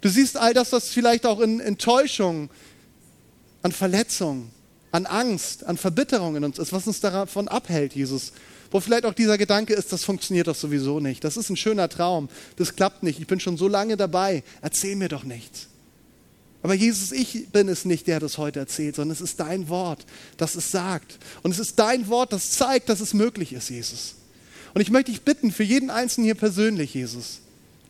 Du 0.00 0.08
siehst 0.08 0.36
all 0.36 0.54
das, 0.54 0.72
was 0.72 0.90
vielleicht 0.90 1.26
auch 1.26 1.40
in 1.40 1.60
Enttäuschung, 1.60 2.50
an 3.62 3.72
Verletzung, 3.72 4.50
an 4.92 5.06
Angst, 5.06 5.64
an 5.64 5.76
Verbitterung 5.76 6.36
in 6.36 6.44
uns 6.44 6.58
ist, 6.58 6.72
was 6.72 6.86
uns 6.86 7.00
davon 7.00 7.48
abhält, 7.48 7.94
Jesus, 7.94 8.32
wo 8.70 8.80
vielleicht 8.80 9.06
auch 9.06 9.14
dieser 9.14 9.38
Gedanke 9.38 9.72
ist, 9.72 9.92
das 9.92 10.04
funktioniert 10.04 10.46
doch 10.46 10.54
sowieso 10.54 11.00
nicht. 11.00 11.24
Das 11.24 11.36
ist 11.36 11.48
ein 11.48 11.56
schöner 11.56 11.88
Traum. 11.88 12.28
Das 12.56 12.74
klappt 12.74 13.02
nicht. 13.02 13.20
Ich 13.20 13.26
bin 13.26 13.40
schon 13.40 13.56
so 13.56 13.68
lange 13.68 13.96
dabei. 13.96 14.42
Erzähl 14.62 14.96
mir 14.96 15.08
doch 15.08 15.24
nichts. 15.24 15.68
Aber 16.62 16.74
Jesus, 16.74 17.12
ich 17.12 17.48
bin 17.50 17.68
es 17.68 17.84
nicht, 17.84 18.06
der 18.06 18.20
das 18.20 18.36
heute 18.36 18.58
erzählt, 18.58 18.96
sondern 18.96 19.12
es 19.12 19.20
ist 19.20 19.38
dein 19.38 19.68
Wort, 19.68 20.04
das 20.38 20.54
es 20.54 20.70
sagt. 20.70 21.18
Und 21.42 21.50
es 21.50 21.58
ist 21.58 21.78
dein 21.78 22.08
Wort, 22.08 22.32
das 22.32 22.50
zeigt, 22.52 22.88
dass 22.88 23.00
es 23.00 23.14
möglich 23.14 23.52
ist, 23.52 23.70
Jesus. 23.70 24.16
Und 24.74 24.80
ich 24.80 24.90
möchte 24.90 25.12
dich 25.12 25.22
bitten, 25.22 25.52
für 25.52 25.62
jeden 25.62 25.88
Einzelnen 25.88 26.26
hier 26.26 26.34
persönlich, 26.34 26.94
Jesus, 26.94 27.38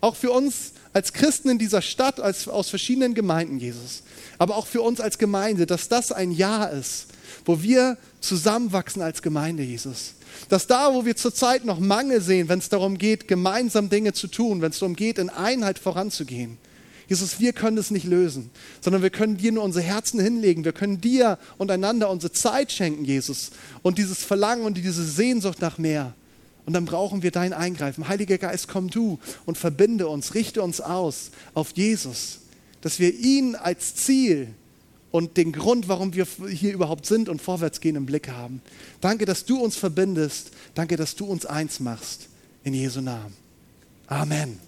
auch 0.00 0.16
für 0.16 0.30
uns 0.30 0.72
als 0.92 1.12
Christen 1.12 1.48
in 1.48 1.58
dieser 1.58 1.82
Stadt, 1.82 2.20
als, 2.20 2.46
aus 2.46 2.68
verschiedenen 2.68 3.14
Gemeinden, 3.14 3.58
Jesus, 3.58 4.02
aber 4.38 4.56
auch 4.56 4.66
für 4.66 4.82
uns 4.82 5.00
als 5.00 5.18
Gemeinde, 5.18 5.66
dass 5.66 5.88
das 5.88 6.12
ein 6.12 6.30
Jahr 6.30 6.70
ist, 6.70 7.06
wo 7.46 7.62
wir 7.62 7.96
zusammenwachsen 8.20 9.02
als 9.02 9.22
Gemeinde, 9.22 9.62
Jesus. 9.62 10.14
Dass 10.48 10.66
da, 10.66 10.92
wo 10.92 11.04
wir 11.04 11.16
zurzeit 11.16 11.64
noch 11.64 11.80
Mangel 11.80 12.20
sehen, 12.20 12.48
wenn 12.48 12.58
es 12.58 12.68
darum 12.68 12.98
geht, 12.98 13.28
gemeinsam 13.28 13.88
Dinge 13.88 14.12
zu 14.12 14.28
tun, 14.28 14.60
wenn 14.60 14.70
es 14.70 14.78
darum 14.78 14.94
geht, 14.94 15.18
in 15.18 15.30
Einheit 15.30 15.78
voranzugehen, 15.78 16.58
Jesus, 17.08 17.38
wir 17.38 17.52
können 17.52 17.76
es 17.76 17.90
nicht 17.90 18.06
lösen, 18.06 18.50
sondern 18.80 19.02
wir 19.02 19.10
können 19.10 19.36
dir 19.36 19.52
nur 19.52 19.62
unsere 19.62 19.84
Herzen 19.84 20.20
hinlegen. 20.20 20.64
Wir 20.64 20.72
können 20.72 21.00
dir 21.00 21.38
und 21.58 21.70
einander 21.70 22.08
unsere 22.08 22.32
Zeit 22.32 22.72
schenken, 22.72 23.04
Jesus. 23.04 23.50
Und 23.82 23.98
dieses 23.98 24.24
Verlangen 24.24 24.64
und 24.64 24.78
diese 24.78 25.04
Sehnsucht 25.04 25.60
nach 25.60 25.76
mehr. 25.76 26.14
Und 26.66 26.72
dann 26.72 26.84
brauchen 26.84 27.22
wir 27.22 27.30
dein 27.30 27.52
Eingreifen. 27.52 28.08
Heiliger 28.08 28.38
Geist, 28.38 28.68
komm 28.68 28.88
du 28.88 29.18
und 29.44 29.58
verbinde 29.58 30.08
uns, 30.08 30.34
richte 30.34 30.62
uns 30.62 30.80
aus 30.80 31.30
auf 31.52 31.72
Jesus, 31.74 32.40
dass 32.80 32.98
wir 32.98 33.14
ihn 33.14 33.54
als 33.54 33.94
Ziel 33.94 34.48
und 35.10 35.36
den 35.36 35.52
Grund, 35.52 35.88
warum 35.88 36.14
wir 36.14 36.26
hier 36.48 36.72
überhaupt 36.72 37.06
sind 37.06 37.28
und 37.28 37.40
vorwärts 37.40 37.80
gehen 37.80 37.96
im 37.96 38.06
Blick 38.06 38.28
haben. 38.28 38.60
Danke, 39.00 39.26
dass 39.26 39.44
du 39.44 39.62
uns 39.62 39.76
verbindest. 39.76 40.50
Danke, 40.74 40.96
dass 40.96 41.14
du 41.14 41.26
uns 41.26 41.46
eins 41.46 41.78
machst. 41.80 42.28
In 42.64 42.74
Jesu 42.74 43.00
Namen. 43.00 43.34
Amen. 44.06 44.58